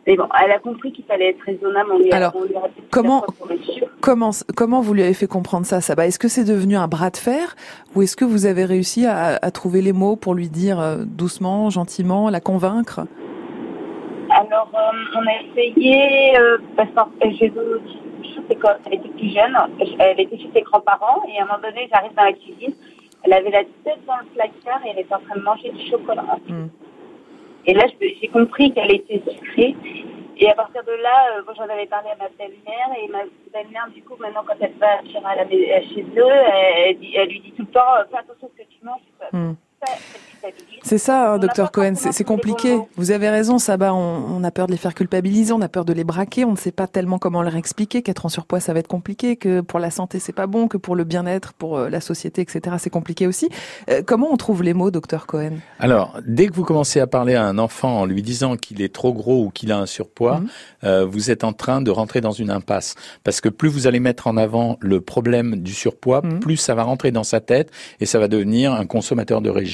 mais 0.06 0.16
bon, 0.16 0.28
elle 0.42 0.52
a 0.52 0.58
compris 0.58 0.92
qu'il 0.92 1.04
fallait 1.04 1.30
être 1.30 1.40
raisonnable. 1.40 1.90
On 1.92 1.98
lui 1.98 2.12
Alors, 2.12 2.32
comment, 2.90 3.24
comment, 4.00 4.30
comment 4.56 4.80
vous 4.80 4.94
lui 4.94 5.02
avez 5.02 5.14
fait 5.14 5.26
comprendre 5.26 5.66
ça, 5.66 5.80
Saba? 5.80 6.06
Est-ce 6.06 6.18
que 6.18 6.28
c'est 6.28 6.44
devenu 6.44 6.76
un 6.76 6.86
bras 6.86 7.10
de 7.10 7.16
fer? 7.16 7.56
Ou 7.94 8.02
est-ce 8.02 8.16
que 8.16 8.24
vous 8.24 8.46
avez 8.46 8.64
réussi 8.64 9.04
à, 9.04 9.38
à, 9.40 9.50
trouver 9.50 9.82
les 9.82 9.92
mots 9.92 10.14
pour 10.14 10.34
lui 10.34 10.48
dire 10.48 10.78
euh, 10.80 10.98
doucement, 11.04 11.70
gentiment, 11.70 12.30
la 12.30 12.40
convaincre? 12.40 13.00
Alors, 14.30 14.70
euh, 14.74 15.18
on 15.18 15.26
a 15.26 15.42
essayé, 15.42 16.38
euh, 16.38 16.58
parce 16.76 16.90
que 16.90 17.30
j'ai 17.38 17.52
quand 18.60 18.76
elle 18.86 18.94
était 18.94 19.08
plus 19.08 19.30
jeune, 19.30 19.56
elle 19.98 20.20
était 20.20 20.38
chez 20.38 20.50
ses 20.54 20.62
grands-parents 20.62 21.22
et 21.28 21.38
à 21.40 21.42
un 21.42 21.46
moment 21.46 21.58
donné, 21.62 21.88
j'arrive 21.92 22.14
dans 22.14 22.24
la 22.24 22.32
cuisine, 22.32 22.74
elle 23.24 23.32
avait 23.32 23.50
la 23.50 23.64
tête 23.84 23.98
dans 24.06 24.16
le 24.20 24.26
placard 24.34 24.80
et 24.84 24.90
elle 24.90 25.00
était 25.00 25.14
en 25.14 25.18
train 25.18 25.36
de 25.36 25.42
manger 25.42 25.70
du 25.70 25.90
chocolat. 25.90 26.38
Hmm. 26.48 26.66
Et 27.66 27.74
là, 27.74 27.86
j'ai 28.00 28.28
compris 28.28 28.72
qu'elle 28.72 28.92
était 28.92 29.22
sucrée. 29.28 29.74
Et 30.38 30.48
à 30.50 30.54
partir 30.54 30.84
de 30.84 30.92
là, 30.92 31.38
euh, 31.38 31.42
j'en 31.56 31.64
avais 31.64 31.86
parlé 31.86 32.10
à 32.10 32.16
ma 32.16 32.28
belle-mère. 32.38 32.88
Et 33.02 33.08
ma 33.08 33.24
belle-mère, 33.52 33.88
du 33.94 34.02
coup, 34.02 34.16
maintenant, 34.18 34.44
quand 34.46 34.56
elle 34.60 34.74
va 34.74 35.02
chez 35.02 36.02
eux, 36.02 36.32
elle, 36.86 37.28
lui 37.28 37.40
dit 37.40 37.52
tout 37.52 37.62
le 37.62 37.72
temps, 37.72 37.80
fais 38.10 38.18
attention 38.18 38.46
à 38.46 38.50
ce 38.50 38.62
que 38.62 38.68
tu 38.68 38.84
manges. 38.84 39.00
Hmm. 39.32 39.54
C'est 40.82 40.98
ça, 40.98 41.32
hein, 41.32 41.38
docteur 41.38 41.72
Cohen, 41.72 41.94
c'est 41.96 42.22
compliqué. 42.22 42.78
Vous 42.94 43.10
avez 43.10 43.28
raison, 43.28 43.58
Saba, 43.58 43.92
on, 43.92 44.36
on, 44.38 44.44
a 44.44 44.52
peur 44.52 44.68
de 44.68 44.72
les 44.72 44.78
faire 44.78 44.94
culpabiliser, 44.94 45.52
on 45.52 45.60
a 45.60 45.68
peur 45.68 45.84
de 45.84 45.92
les 45.92 46.04
braquer, 46.04 46.44
on 46.44 46.52
ne 46.52 46.56
sait 46.56 46.70
pas 46.70 46.86
tellement 46.86 47.18
comment 47.18 47.42
leur 47.42 47.56
expliquer 47.56 48.02
qu'être 48.02 48.24
en 48.24 48.28
surpoids, 48.28 48.60
ça 48.60 48.72
va 48.72 48.78
être 48.78 48.86
compliqué, 48.86 49.34
que 49.34 49.62
pour 49.62 49.80
la 49.80 49.90
santé, 49.90 50.20
c'est 50.20 50.32
pas 50.32 50.46
bon, 50.46 50.68
que 50.68 50.76
pour 50.76 50.94
le 50.94 51.02
bien-être, 51.02 51.54
pour 51.54 51.76
euh, 51.76 51.88
la 51.88 52.00
société, 52.00 52.40
etc., 52.40 52.76
c'est 52.78 52.90
compliqué 52.90 53.26
aussi. 53.26 53.48
Euh, 53.90 54.02
comment 54.06 54.28
on 54.30 54.36
trouve 54.36 54.62
les 54.62 54.74
mots, 54.74 54.92
docteur 54.92 55.26
Cohen? 55.26 55.54
Alors, 55.80 56.20
dès 56.24 56.46
que 56.46 56.54
vous 56.54 56.62
commencez 56.62 57.00
à 57.00 57.08
parler 57.08 57.34
à 57.34 57.44
un 57.44 57.58
enfant 57.58 58.02
en 58.02 58.04
lui 58.04 58.22
disant 58.22 58.56
qu'il 58.56 58.80
est 58.80 58.94
trop 58.94 59.12
gros 59.12 59.42
ou 59.42 59.50
qu'il 59.50 59.72
a 59.72 59.78
un 59.78 59.86
surpoids, 59.86 60.38
mhm. 60.38 60.48
euh, 60.84 61.04
vous 61.04 61.32
êtes 61.32 61.42
en 61.42 61.52
train 61.52 61.82
de 61.82 61.90
rentrer 61.90 62.20
dans 62.20 62.30
une 62.30 62.50
impasse. 62.50 62.94
Parce 63.24 63.40
que 63.40 63.48
plus 63.48 63.68
vous 63.68 63.88
allez 63.88 63.98
mettre 63.98 64.28
en 64.28 64.36
avant 64.36 64.76
le 64.80 65.00
problème 65.00 65.56
du 65.56 65.74
surpoids, 65.74 66.22
mhm. 66.22 66.38
plus 66.38 66.58
ça 66.58 66.76
va 66.76 66.84
rentrer 66.84 67.10
dans 67.10 67.24
sa 67.24 67.40
tête 67.40 67.72
et 67.98 68.06
ça 68.06 68.20
va 68.20 68.28
devenir 68.28 68.72
un 68.72 68.86
consommateur 68.86 69.40
de 69.40 69.50
régime. 69.50 69.65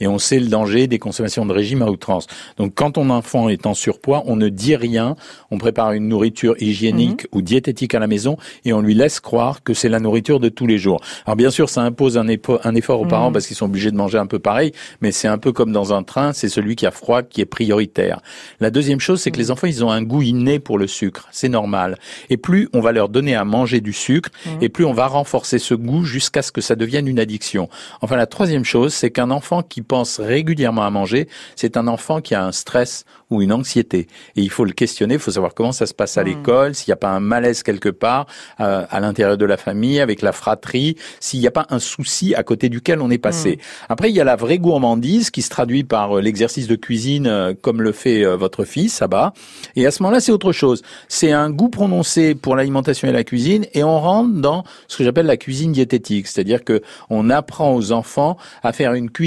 Et 0.00 0.06
on 0.06 0.18
sait 0.18 0.38
le 0.38 0.46
danger 0.46 0.86
des 0.86 0.98
consommations 0.98 1.46
de 1.46 1.52
régime 1.52 1.82
à 1.82 1.90
outrance. 1.90 2.26
Donc 2.56 2.74
quand 2.74 2.92
ton 2.92 3.10
enfant 3.10 3.48
est 3.48 3.66
en 3.66 3.74
surpoids, 3.74 4.22
on 4.26 4.36
ne 4.36 4.48
dit 4.48 4.76
rien, 4.76 5.16
on 5.50 5.58
prépare 5.58 5.92
une 5.92 6.08
nourriture 6.08 6.54
hygiénique 6.60 7.24
mhm. 7.24 7.38
ou 7.38 7.42
diététique 7.42 7.94
à 7.94 7.98
la 7.98 8.06
maison 8.06 8.36
et 8.64 8.72
on 8.72 8.80
lui 8.80 8.94
laisse 8.94 9.20
croire 9.20 9.62
que 9.62 9.74
c'est 9.74 9.88
la 9.88 10.00
nourriture 10.00 10.40
de 10.40 10.48
tous 10.48 10.66
les 10.66 10.78
jours. 10.78 11.00
Alors 11.26 11.36
bien 11.36 11.50
sûr, 11.50 11.68
ça 11.68 11.82
impose 11.82 12.18
un, 12.18 12.28
effort 12.28 13.00
aux 13.00 13.06
parents 13.06 13.28
mhm. 13.28 13.32
parce 13.32 13.46
qu'ils 13.46 13.56
sont 13.56 13.66
obligés 13.66 13.90
de 13.90 13.96
manger 13.96 14.18
un 14.18 14.26
peu 14.26 14.38
pareil, 14.38 14.72
mais 15.00 15.12
c'est 15.12 15.28
un 15.28 15.38
peu 15.38 15.52
comme 15.52 15.72
dans 15.72 15.92
un 15.92 16.02
train, 16.02 16.32
c'est 16.32 16.48
celui 16.48 16.76
qui 16.76 16.86
a 16.86 16.90
froid 16.90 17.22
qui 17.22 17.40
est 17.40 17.46
prioritaire. 17.46 18.20
La 18.60 18.70
deuxième 18.70 19.00
chose, 19.00 19.20
c'est 19.20 19.30
que 19.30 19.38
les 19.38 19.46
mhm. 19.46 19.52
enfants, 19.52 19.66
ils 19.66 19.84
ont 19.84 19.90
un 19.90 20.02
goût 20.02 20.22
inné 20.22 20.58
pour 20.58 20.78
le 20.78 20.86
sucre, 20.86 21.28
c'est 21.30 21.48
normal. 21.48 21.98
Et 22.28 22.36
plus 22.36 22.68
on 22.72 22.80
va 22.80 22.92
leur 22.92 23.08
donner 23.08 23.34
à 23.34 23.44
manger 23.44 23.80
du 23.80 23.92
sucre, 23.92 24.30
et 24.60 24.68
plus 24.68 24.84
on 24.84 24.92
va 24.92 25.06
renforcer 25.06 25.58
ce 25.58 25.74
goût 25.74 26.04
jusqu'à 26.04 26.42
ce 26.42 26.52
que 26.52 26.60
ça 26.60 26.76
devienne 26.76 27.08
une 27.08 27.18
addiction. 27.18 27.68
Enfin, 28.00 28.16
la 28.16 28.26
troisième 28.26 28.64
chose, 28.64 28.94
c'est 28.94 29.10
qu'un 29.10 29.29
enfant 29.30 29.62
qui 29.62 29.82
pense 29.82 30.20
régulièrement 30.20 30.82
à 30.82 30.90
manger, 30.90 31.28
c'est 31.56 31.76
un 31.76 31.86
enfant 31.86 32.20
qui 32.20 32.34
a 32.34 32.44
un 32.44 32.52
stress 32.52 33.04
ou 33.30 33.42
une 33.42 33.52
anxiété. 33.52 34.08
Et 34.36 34.42
il 34.42 34.50
faut 34.50 34.64
le 34.64 34.72
questionner, 34.72 35.14
il 35.14 35.20
faut 35.20 35.30
savoir 35.30 35.54
comment 35.54 35.72
ça 35.72 35.86
se 35.86 35.94
passe 35.94 36.18
à 36.18 36.22
hmm. 36.22 36.26
l'école, 36.26 36.74
s'il 36.74 36.90
n'y 36.90 36.94
a 36.94 36.96
pas 36.96 37.10
un 37.10 37.20
malaise 37.20 37.62
quelque 37.62 37.88
part 37.88 38.26
euh, 38.60 38.84
à 38.90 39.00
l'intérieur 39.00 39.38
de 39.38 39.44
la 39.44 39.56
famille, 39.56 40.00
avec 40.00 40.20
la 40.22 40.32
fratrie, 40.32 40.96
s'il 41.20 41.40
n'y 41.40 41.46
a 41.46 41.52
pas 41.52 41.66
un 41.70 41.78
souci 41.78 42.34
à 42.34 42.42
côté 42.42 42.68
duquel 42.68 43.00
on 43.00 43.10
est 43.10 43.18
passé. 43.18 43.56
Hmm. 43.56 43.92
Après, 43.92 44.10
il 44.10 44.16
y 44.16 44.20
a 44.20 44.24
la 44.24 44.36
vraie 44.36 44.58
gourmandise 44.58 45.30
qui 45.30 45.42
se 45.42 45.50
traduit 45.50 45.84
par 45.84 46.18
euh, 46.18 46.20
l'exercice 46.20 46.66
de 46.66 46.76
cuisine 46.76 47.26
euh, 47.26 47.54
comme 47.60 47.82
le 47.82 47.92
fait 47.92 48.24
votre 48.36 48.64
fils, 48.64 48.94
Saba. 48.94 49.32
Et 49.76 49.86
à 49.86 49.90
ce 49.90 50.02
moment-là, 50.02 50.20
c'est 50.20 50.32
autre 50.32 50.52
chose. 50.52 50.82
C'est 51.08 51.32
un 51.32 51.50
goût 51.50 51.68
prononcé 51.68 52.34
pour 52.34 52.56
l'alimentation 52.56 53.08
et 53.08 53.12
la 53.12 53.24
cuisine 53.24 53.66
et 53.72 53.84
on 53.84 54.00
rentre 54.00 54.34
dans 54.40 54.64
ce 54.88 54.96
que 54.96 55.04
j'appelle 55.04 55.26
la 55.26 55.36
cuisine 55.36 55.72
diététique. 55.72 56.26
C'est-à-dire 56.26 56.64
que 56.64 56.82
on 57.08 57.30
apprend 57.30 57.74
aux 57.74 57.92
enfants 57.92 58.36
à 58.62 58.72
faire 58.72 58.94
une 58.94 59.10
cuisine 59.10 59.19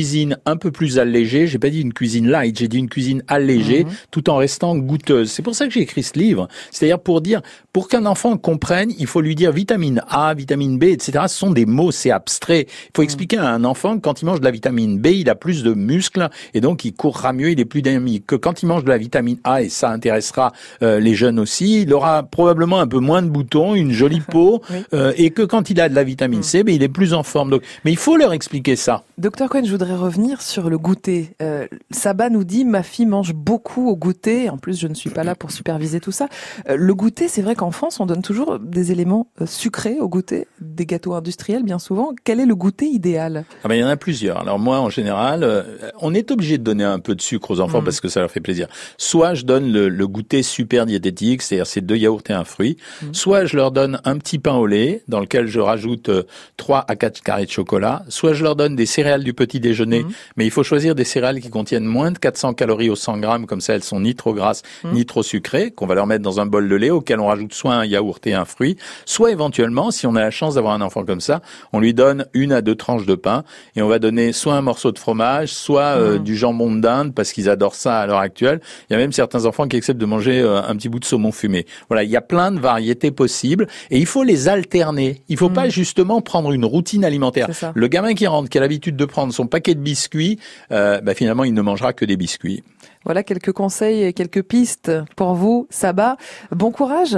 un 0.46 0.58
peu 0.58 0.72
plus 0.72 1.00
allégée. 1.00 1.48
J'ai 1.48 1.60
pas 1.60 1.70
dit 1.70 1.82
une 1.82 1.94
cuisine 1.94 2.30
light, 2.30 2.58
j'ai 2.58 2.68
dit 2.68 2.78
une 2.78 2.90
cuisine 2.90 3.24
allégée. 3.28 3.86
Hmm 3.86 3.90
tout 4.14 4.30
en 4.30 4.38
restant 4.38 4.76
goûteuse. 4.78 5.32
C'est 5.32 5.42
pour 5.42 5.56
ça 5.56 5.66
que 5.66 5.74
j'ai 5.74 5.82
écrit 5.82 6.04
ce 6.04 6.18
livre. 6.18 6.48
C'est-à-dire 6.72 7.00
pour 7.00 7.20
dire, 7.20 7.42
pour 7.74 7.88
qu'un 7.88 8.06
enfant 8.06 8.38
comprenne, 8.38 8.92
il 9.00 9.08
faut 9.08 9.22
lui 9.22 9.34
dire 9.34 9.52
vitamine 9.52 10.04
A, 10.08 10.36
vitamine 10.36 10.78
B, 10.78 10.84
etc. 10.84 11.24
Ce 11.28 11.36
sont 11.36 11.52
des 11.52 11.66
mots, 11.66 11.92
c'est 11.92 12.12
abstrait. 12.12 12.68
Il 12.68 12.92
faut 12.96 13.02
mm. 13.02 13.06
expliquer 13.06 13.38
à 13.38 13.50
un 13.50 13.64
enfant 13.64 13.96
que 13.96 14.02
quand 14.02 14.22
il 14.22 14.26
mange 14.26 14.40
de 14.40 14.46
la 14.46 14.52
vitamine 14.52 15.00
B, 15.00 15.08
il 15.08 15.30
a 15.30 15.36
plus 15.36 15.64
de 15.64 15.74
muscles 15.74 16.30
et 16.54 16.62
donc 16.62 16.86
il 16.86 16.94
courra 16.94 17.34
mieux, 17.34 17.50
il 17.50 17.60
est 17.60 17.66
plus 17.66 17.82
dynamique. 17.82 18.28
Que 18.28 18.36
quand 18.36 18.62
il 18.62 18.68
mange 18.68 18.84
de 18.84 18.90
la 18.90 19.00
vitamine 19.00 19.38
A, 19.44 19.64
et 19.64 19.70
ça 19.70 19.90
intéressera 19.90 20.54
euh, 20.84 21.00
les 21.00 21.16
jeunes 21.16 21.40
aussi, 21.40 21.82
il 21.82 21.94
aura 21.94 22.22
probablement 22.22 22.80
un 22.80 22.88
peu 22.88 23.00
moins 23.00 23.24
de 23.24 23.30
boutons, 23.30 23.74
une 23.74 23.92
jolie 23.92 24.22
peau, 24.30 24.62
euh, 24.94 25.12
et 25.18 25.32
que 25.32 25.42
quand 25.42 25.72
il 25.72 25.82
a 25.82 25.90
de 25.90 25.96
la 25.96 26.04
vitamine 26.04 26.40
mm. 26.40 26.44
C, 26.44 26.64
ben, 26.64 26.76
il 26.76 26.84
est 26.84 26.90
plus 26.90 27.14
en 27.14 27.24
forme. 27.24 27.50
Donc, 27.50 27.64
mais 27.84 27.92
il 27.92 27.98
faut 27.98 28.16
leur 28.16 28.34
expliquer 28.34 28.76
ça. 28.76 29.04
Docteur 29.18 29.50
Cohen, 29.50 29.64
je 29.66 29.72
voudrais 29.72 29.83
revenir 29.92 30.42
sur 30.42 30.70
le 30.70 30.78
goûter. 30.78 31.36
Euh, 31.42 31.68
Saba 31.92 32.30
nous 32.30 32.44
dit, 32.44 32.66
ma 32.66 32.84
fille 32.84 33.06
mange 33.06 33.34
beaucoup 33.34 33.90
au 33.90 33.96
goûter. 33.96 34.50
En 34.50 34.58
plus, 34.58 34.80
je 34.80 34.88
ne 34.88 34.94
suis 34.94 35.10
pas 35.10 35.24
là 35.24 35.36
pour 35.36 35.52
superviser 35.52 36.00
tout 36.00 36.12
ça. 36.12 36.28
Euh, 36.70 36.76
le 36.78 36.94
goûter, 36.96 37.28
c'est 37.28 37.42
vrai 37.42 37.56
qu'en 37.56 37.72
France, 37.72 38.00
on 38.00 38.06
donne 38.06 38.22
toujours 38.22 38.60
des 38.60 38.92
éléments 38.92 39.28
euh, 39.42 39.46
sucrés 39.46 40.00
au 40.00 40.08
goûter, 40.08 40.48
des 40.62 40.86
gâteaux 40.86 41.14
industriels 41.14 41.64
bien 41.64 41.80
souvent. 41.80 42.14
Quel 42.24 42.40
est 42.40 42.46
le 42.46 42.56
goûter 42.56 42.86
idéal? 42.86 43.46
Ah 43.64 43.68
ben, 43.68 43.76
Il 43.76 43.82
y 43.82 43.84
en 43.84 43.88
a 43.88 43.98
plusieurs. 43.98 44.38
Alors 44.38 44.60
moi, 44.60 44.80
en 44.80 44.90
général, 44.90 45.44
euh, 45.44 45.64
on 46.00 46.14
est 46.14 46.32
obligé 46.32 46.58
de 46.58 46.64
donner 46.64 46.84
un 46.84 47.00
peu 47.00 47.16
de 47.16 47.22
sucre 47.22 47.52
aux 47.52 47.60
enfants 47.60 47.82
mm. 47.82 47.86
parce 47.86 48.02
que 48.02 48.08
ça 48.08 48.20
leur 48.20 48.32
fait 48.32 48.40
plaisir. 48.40 48.68
Soit 48.98 49.34
je 49.34 49.46
donne 49.46 49.72
le, 49.72 50.08
goûter 50.08 50.44
super 50.44 50.86
diététique, 50.86 51.42
c'est-à-dire 51.42 51.68
c'est 51.68 51.82
deux 51.82 51.98
yaourts 51.98 52.24
et 52.30 52.34
un 52.34 52.44
fruit. 52.44 52.78
Mm. 53.02 53.14
Soit 53.14 53.46
je 53.46 53.56
leur 53.56 53.72
donne 53.72 54.00
un 54.06 54.18
petit 54.18 54.40
pain 54.40 54.56
au 54.56 54.68
lait 54.68 55.04
dans 55.08 55.20
lequel 55.20 55.48
je 55.48 55.60
rajoute 55.60 56.10
3 56.58 56.86
à 56.88 56.96
4 56.96 57.22
carrés 57.22 57.46
de 57.46 57.52
chocolat. 57.52 58.04
Soit 58.10 58.34
je 58.34 58.44
leur 58.44 58.56
donne 58.56 58.76
des 58.76 58.86
céréales 58.86 59.24
du 59.24 59.34
petit 59.34 59.60
déjeuner, 59.60 59.73
mm. 59.82 60.12
mais 60.38 60.46
il 60.46 60.52
faut 60.52 60.64
choisir 60.64 60.96
des 60.96 61.04
céréales 61.04 61.40
qui 61.40 61.50
contiennent 61.50 61.86
moins 61.86 62.12
de 62.12 62.18
400 62.18 62.54
calories 62.54 62.90
au 62.90 62.96
100 62.96 63.18
grammes, 63.20 63.46
comme 63.46 63.62
ça 63.62 63.74
elles 63.74 63.84
sont 63.84 64.00
ni 64.00 64.16
trop 64.16 64.34
grasses 64.34 64.64
mmh. 64.84 64.92
ni 64.92 65.06
trop 65.06 65.24
sucrées, 65.24 65.72
qu'on 65.72 65.88
va 65.88 65.96
leur 65.96 66.08
mettre 66.08 66.24
dans 66.24 66.40
un 66.40 66.46
bol 66.46 66.68
de 66.68 66.76
lait 66.76 66.90
auquel 66.90 67.20
on 67.20 67.28
rajoute 67.28 67.54
soit 67.54 67.74
un 67.74 67.86
yaourt 67.86 68.26
et 68.28 68.34
un 68.34 68.46
fruit, 68.46 68.78
soit 69.06 69.32
éventuellement, 69.32 69.92
si 69.92 70.08
on 70.08 70.16
a 70.16 70.22
la 70.22 70.32
chance 70.32 70.56
d'avoir 70.56 70.74
un 70.74 70.82
enfant 70.82 71.06
comme 71.06 71.22
ça, 71.22 71.42
on 71.72 71.80
lui 71.80 71.94
donne 71.94 72.26
une 72.34 72.52
à 72.52 72.62
deux 72.62 72.76
tranches 72.76 73.06
de 73.06 73.16
pain 73.16 73.44
et 73.76 73.82
on 73.82 73.88
va 73.88 74.00
donner 74.00 74.34
soit 74.34 74.56
un 74.56 74.62
morceau 74.62 74.92
de 74.92 75.00
fromage, 75.00 75.50
soit 75.50 75.98
euh, 75.98 76.20
mmh. 76.20 76.24
du 76.24 76.36
jambon 76.36 76.76
d'Inde 76.76 77.14
parce 77.14 77.32
qu'ils 77.32 77.50
adorent 77.50 77.76
ça 77.76 78.00
à 78.00 78.08
l'heure 78.08 78.20
actuelle. 78.20 78.62
Il 78.90 78.94
y 78.94 78.96
a 78.96 79.00
même 79.00 79.12
certains 79.12 79.46
enfants 79.46 79.68
qui 79.68 79.78
acceptent 79.78 80.00
de 80.00 80.06
manger 80.06 80.40
euh, 80.40 80.62
un 80.62 80.76
petit 80.76 80.90
bout 80.90 81.00
de 81.00 81.06
saumon 81.06 81.32
fumé. 81.32 81.66
Voilà, 81.90 82.04
il 82.04 82.10
y 82.10 82.18
a 82.18 82.22
plein 82.22 82.52
de 82.52 82.60
variétés 82.60 83.12
possibles 83.12 83.68
et 83.90 83.98
il 83.98 84.06
faut 84.06 84.24
les 84.24 84.48
alterner. 84.48 85.24
Il 85.30 85.38
faut 85.38 85.50
mmh. 85.50 85.54
pas 85.54 85.70
justement 85.70 86.22
prendre 86.22 86.52
une 86.52 86.66
routine 86.66 87.06
alimentaire. 87.06 87.50
Le 87.74 87.88
gamin 87.88 88.14
qui 88.14 88.28
rentre, 88.28 88.50
qui 88.50 88.58
a 88.58 88.62
l'habitude 88.62 88.96
de 88.96 89.06
prendre 89.06 89.34
son 89.34 89.48
paquet 89.48 89.63
de 89.72 89.80
biscuits, 89.80 90.40
euh, 90.72 91.02
bah, 91.02 91.14
finalement, 91.14 91.44
il 91.44 91.54
ne 91.54 91.62
mangera 91.62 91.94
que 91.94 92.06
des 92.06 92.18
biscuits. 92.18 92.64
Voilà 93.06 93.24
quelques 93.24 93.52
conseils 93.52 94.04
et 94.04 94.14
quelques 94.14 94.44
pistes 94.44 94.92
pour 95.16 95.34
vous, 95.34 95.68
Saba. 95.70 96.18
Bon 96.52 96.72
courage. 96.72 97.18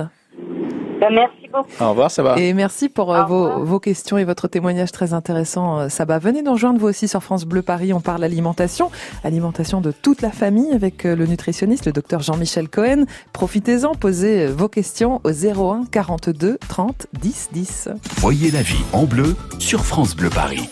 Ben, 0.99 1.13
merci 1.13 1.47
beaucoup. 1.51 1.83
Au 1.83 1.89
revoir, 1.89 2.09
Saba. 2.09 2.35
Et 2.37 2.53
merci 2.53 2.89
pour 2.89 3.13
euh, 3.13 3.23
vos, 3.25 3.63
vos, 3.63 3.79
questions 3.79 4.17
et 4.17 4.23
votre 4.23 4.47
témoignage 4.47 4.91
très 4.91 5.13
intéressant, 5.13 5.79
euh, 5.79 5.89
Saba. 5.89 6.19
Venez 6.19 6.41
nous 6.41 6.53
rejoindre 6.53 6.79
vous 6.79 6.87
aussi 6.87 7.07
sur 7.07 7.21
France 7.21 7.45
Bleu 7.45 7.61
Paris. 7.61 7.93
On 7.93 7.99
parle 7.99 8.23
alimentation, 8.23 8.91
alimentation 9.23 9.81
de 9.81 9.91
toute 9.91 10.21
la 10.21 10.31
famille 10.31 10.71
avec 10.73 11.05
euh, 11.05 11.15
le 11.15 11.25
nutritionniste, 11.25 11.85
le 11.85 11.91
docteur 11.91 12.21
Jean-Michel 12.21 12.69
Cohen. 12.69 13.05
Profitez-en, 13.33 13.93
posez 13.95 14.47
vos 14.47 14.69
questions 14.69 15.21
au 15.23 15.31
01 15.31 15.85
42 15.91 16.57
30 16.67 17.07
10 17.13 17.49
10. 17.51 17.89
Voyez 18.17 18.51
la 18.51 18.61
vie 18.61 18.83
en 18.93 19.03
bleu 19.03 19.35
sur 19.59 19.85
France 19.85 20.15
Bleu 20.15 20.29
Paris. 20.29 20.69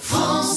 France 0.00 0.46
Bleu. 0.50 0.55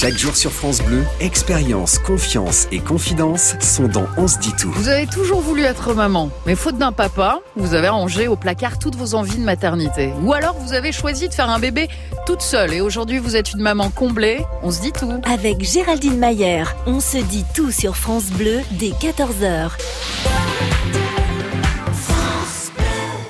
Chaque 0.00 0.16
jour 0.16 0.34
sur 0.34 0.50
France 0.50 0.80
Bleu, 0.80 1.04
expérience, 1.20 1.98
confiance 1.98 2.68
et 2.72 2.78
confidence 2.78 3.54
sont 3.60 3.86
dans 3.86 4.06
On 4.16 4.28
se 4.28 4.38
dit 4.38 4.54
tout. 4.58 4.70
Vous 4.70 4.88
avez 4.88 5.06
toujours 5.06 5.42
voulu 5.42 5.62
être 5.62 5.92
maman, 5.92 6.30
mais 6.46 6.54
faute 6.54 6.78
d'un 6.78 6.90
papa, 6.90 7.40
vous 7.54 7.74
avez 7.74 7.90
rangé 7.90 8.26
au 8.26 8.34
placard 8.34 8.78
toutes 8.78 8.96
vos 8.96 9.14
envies 9.14 9.36
de 9.36 9.44
maternité. 9.44 10.14
Ou 10.22 10.32
alors 10.32 10.54
vous 10.54 10.72
avez 10.72 10.90
choisi 10.90 11.28
de 11.28 11.34
faire 11.34 11.50
un 11.50 11.58
bébé 11.58 11.88
toute 12.24 12.40
seule 12.40 12.72
et 12.72 12.80
aujourd'hui 12.80 13.18
vous 13.18 13.36
êtes 13.36 13.52
une 13.52 13.60
maman 13.60 13.90
comblée. 13.90 14.38
On 14.62 14.70
se 14.70 14.80
dit 14.80 14.92
tout. 14.92 15.20
Avec 15.30 15.62
Géraldine 15.62 16.16
Mayer, 16.16 16.64
on 16.86 17.00
se 17.00 17.18
dit 17.18 17.44
tout 17.54 17.70
sur 17.70 17.94
France 17.94 18.30
Bleu 18.30 18.60
dès 18.70 18.92
14h. 18.92 19.72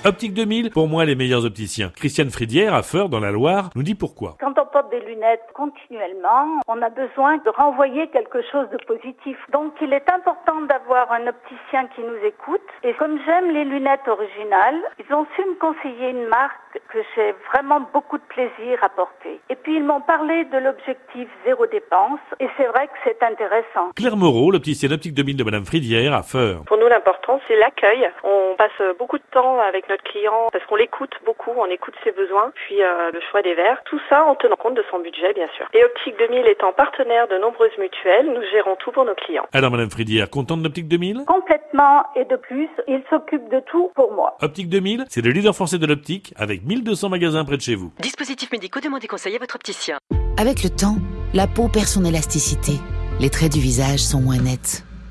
Optique 0.02 0.32
2000, 0.32 0.70
pour 0.70 0.88
moi 0.88 1.04
les 1.04 1.14
meilleurs 1.14 1.44
opticiens. 1.44 1.90
Christiane 1.94 2.30
Fridière, 2.30 2.72
à 2.72 2.82
Feur, 2.82 3.10
dans 3.10 3.20
la 3.20 3.30
Loire, 3.30 3.68
nous 3.76 3.82
dit 3.82 3.94
pourquoi. 3.94 4.34
Quand 4.40 4.58
on 4.58 4.64
porte 4.64 4.90
des 4.90 5.00
lunettes 5.00 5.44
continuellement, 5.52 6.58
on 6.68 6.80
a 6.80 6.88
besoin 6.88 7.36
de 7.36 7.50
renvoyer 7.50 8.08
quelque 8.08 8.40
chose 8.50 8.66
de 8.72 8.78
positif. 8.86 9.36
Donc 9.52 9.74
il 9.82 9.92
est 9.92 10.10
important 10.10 10.62
d'avoir 10.62 11.12
un 11.12 11.26
opticien 11.26 11.86
qui 11.94 12.00
nous 12.00 12.16
écoute. 12.24 12.64
Et 12.82 12.94
comme 12.94 13.18
j'aime 13.26 13.50
les 13.50 13.66
lunettes 13.66 14.08
originales, 14.08 14.80
ils 14.98 15.14
ont 15.14 15.26
su 15.36 15.42
me 15.42 15.58
conseiller 15.60 16.08
une 16.08 16.28
marque 16.28 16.80
que 16.88 16.98
j'ai 17.14 17.34
vraiment 17.52 17.86
beaucoup 17.92 18.16
de 18.16 18.24
plaisir 18.24 18.78
à 18.80 18.88
porter. 18.88 19.38
Et 19.50 19.54
puis 19.54 19.76
ils 19.76 19.84
m'ont 19.84 20.00
parlé 20.00 20.46
de 20.46 20.56
l'objectif 20.56 21.28
zéro 21.44 21.66
dépense. 21.66 22.20
Et 22.40 22.48
c'est 22.56 22.68
vrai 22.68 22.86
que 22.86 22.96
c'est 23.04 23.22
intéressant. 23.22 23.92
Claire 23.96 24.16
Moreau, 24.16 24.50
l'opticienne 24.50 24.94
Optique 24.94 25.12
2000 25.12 25.36
de 25.36 25.44
Madame 25.44 25.66
Fridière, 25.66 26.14
à 26.14 26.22
Feur. 26.22 26.62
Pour 26.64 26.78
nous, 26.78 26.88
l'important, 26.88 27.38
c'est 27.46 27.56
l'accueil. 27.56 28.08
On 28.24 28.56
passe 28.56 28.96
beaucoup 28.98 29.18
de 29.18 29.28
temps 29.30 29.60
avec 29.60 29.89
notre 29.90 30.04
client 30.04 30.48
parce 30.52 30.64
qu'on 30.66 30.76
l'écoute 30.76 31.12
beaucoup, 31.26 31.50
on 31.56 31.66
écoute 31.66 31.94
ses 32.04 32.12
besoins, 32.12 32.52
puis 32.54 32.82
euh, 32.82 33.10
le 33.12 33.20
choix 33.30 33.42
des 33.42 33.54
verres. 33.54 33.82
Tout 33.84 34.00
ça 34.08 34.24
en 34.24 34.34
tenant 34.34 34.56
compte 34.56 34.74
de 34.74 34.84
son 34.90 35.00
budget, 35.00 35.32
bien 35.34 35.48
sûr. 35.56 35.66
Et 35.74 35.84
Optique 35.84 36.16
2000 36.18 36.46
étant 36.48 36.72
partenaire 36.72 37.28
de 37.28 37.36
nombreuses 37.36 37.76
mutuelles, 37.78 38.26
nous 38.26 38.42
gérons 38.50 38.76
tout 38.76 38.92
pour 38.92 39.04
nos 39.04 39.14
clients. 39.14 39.46
Alors 39.52 39.70
Madame 39.70 39.90
Fridière, 39.90 40.30
contente 40.30 40.62
d'Optique 40.62 40.88
2000 40.88 41.24
Complètement. 41.26 42.04
Et 42.16 42.24
de 42.24 42.36
plus, 42.36 42.68
il 42.88 43.02
s'occupe 43.10 43.48
de 43.50 43.60
tout 43.70 43.90
pour 43.94 44.12
moi. 44.12 44.36
Optique 44.40 44.68
2000, 44.68 45.04
c'est 45.08 45.24
le 45.24 45.30
leader 45.30 45.54
français 45.54 45.78
de 45.78 45.86
l'optique 45.86 46.32
avec 46.36 46.64
1200 46.64 47.08
magasins 47.08 47.44
près 47.44 47.56
de 47.56 47.62
chez 47.62 47.74
vous. 47.74 47.92
Dispositifs 48.00 48.52
médicaux, 48.52 48.80
demandez 48.80 49.06
conseil 49.06 49.34
à 49.36 49.38
votre 49.38 49.56
opticien. 49.56 49.98
Avec 50.38 50.62
le 50.62 50.70
temps, 50.70 50.96
la 51.34 51.46
peau 51.46 51.68
perd 51.68 51.86
son 51.86 52.04
élasticité. 52.04 52.72
Les 53.20 53.30
traits 53.30 53.52
du 53.52 53.60
visage 53.60 53.98
sont 54.00 54.20
moins 54.20 54.38
nets. 54.38 54.84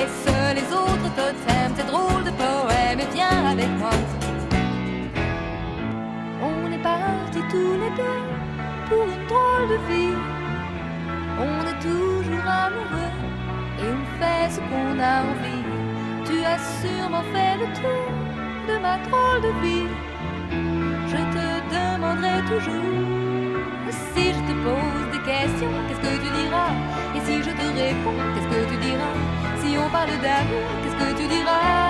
Laisse 0.00 0.34
les 0.54 0.68
autres 0.72 1.10
totems, 1.14 1.74
tes 1.76 1.82
drôles 1.82 2.24
de 2.24 2.30
poèmes, 2.30 3.00
et 3.00 3.14
viens 3.14 3.44
avec 3.52 3.68
moi. 3.78 3.90
On 6.42 6.72
est 6.72 6.82
partis 6.82 7.44
tous 7.50 7.74
les 7.82 7.92
deux 8.00 8.22
pour 8.88 9.04
une 9.14 9.26
drôle 9.26 9.68
de 9.74 9.78
vie. 9.88 10.16
On 11.48 11.60
est 11.70 11.80
toujours 11.88 12.48
amoureux 12.66 13.14
et 13.80 13.88
on 13.98 14.04
fait 14.18 14.48
ce 14.54 14.60
qu'on 14.68 14.98
a 14.98 15.16
envie. 15.30 15.64
Tu 16.24 16.36
as 16.52 16.60
sûrement 16.80 17.24
fait 17.34 17.58
le 17.62 17.66
tour 17.78 18.10
de 18.68 18.78
ma 18.80 18.96
drôle 19.06 19.42
de 19.42 19.52
vie. 19.64 19.90
Je 21.12 21.20
te 21.34 21.46
demanderai 21.74 22.40
toujours 22.48 23.20
si 24.14 24.32
je 24.32 24.40
te 24.48 24.54
pose 24.64 25.06
des 25.12 25.22
questions, 25.30 25.74
qu'est-ce 25.88 26.00
que 26.00 26.14
tu 26.24 26.30
diras? 26.40 26.72
Et 27.16 27.20
si 27.26 27.42
je 27.42 27.50
te 27.50 27.66
réponds, 27.78 28.22
parle 29.92 30.18
d'amour, 30.22 30.68
qu'est-ce 30.82 30.96
que 30.96 31.20
tu 31.20 31.28
diras 31.28 31.89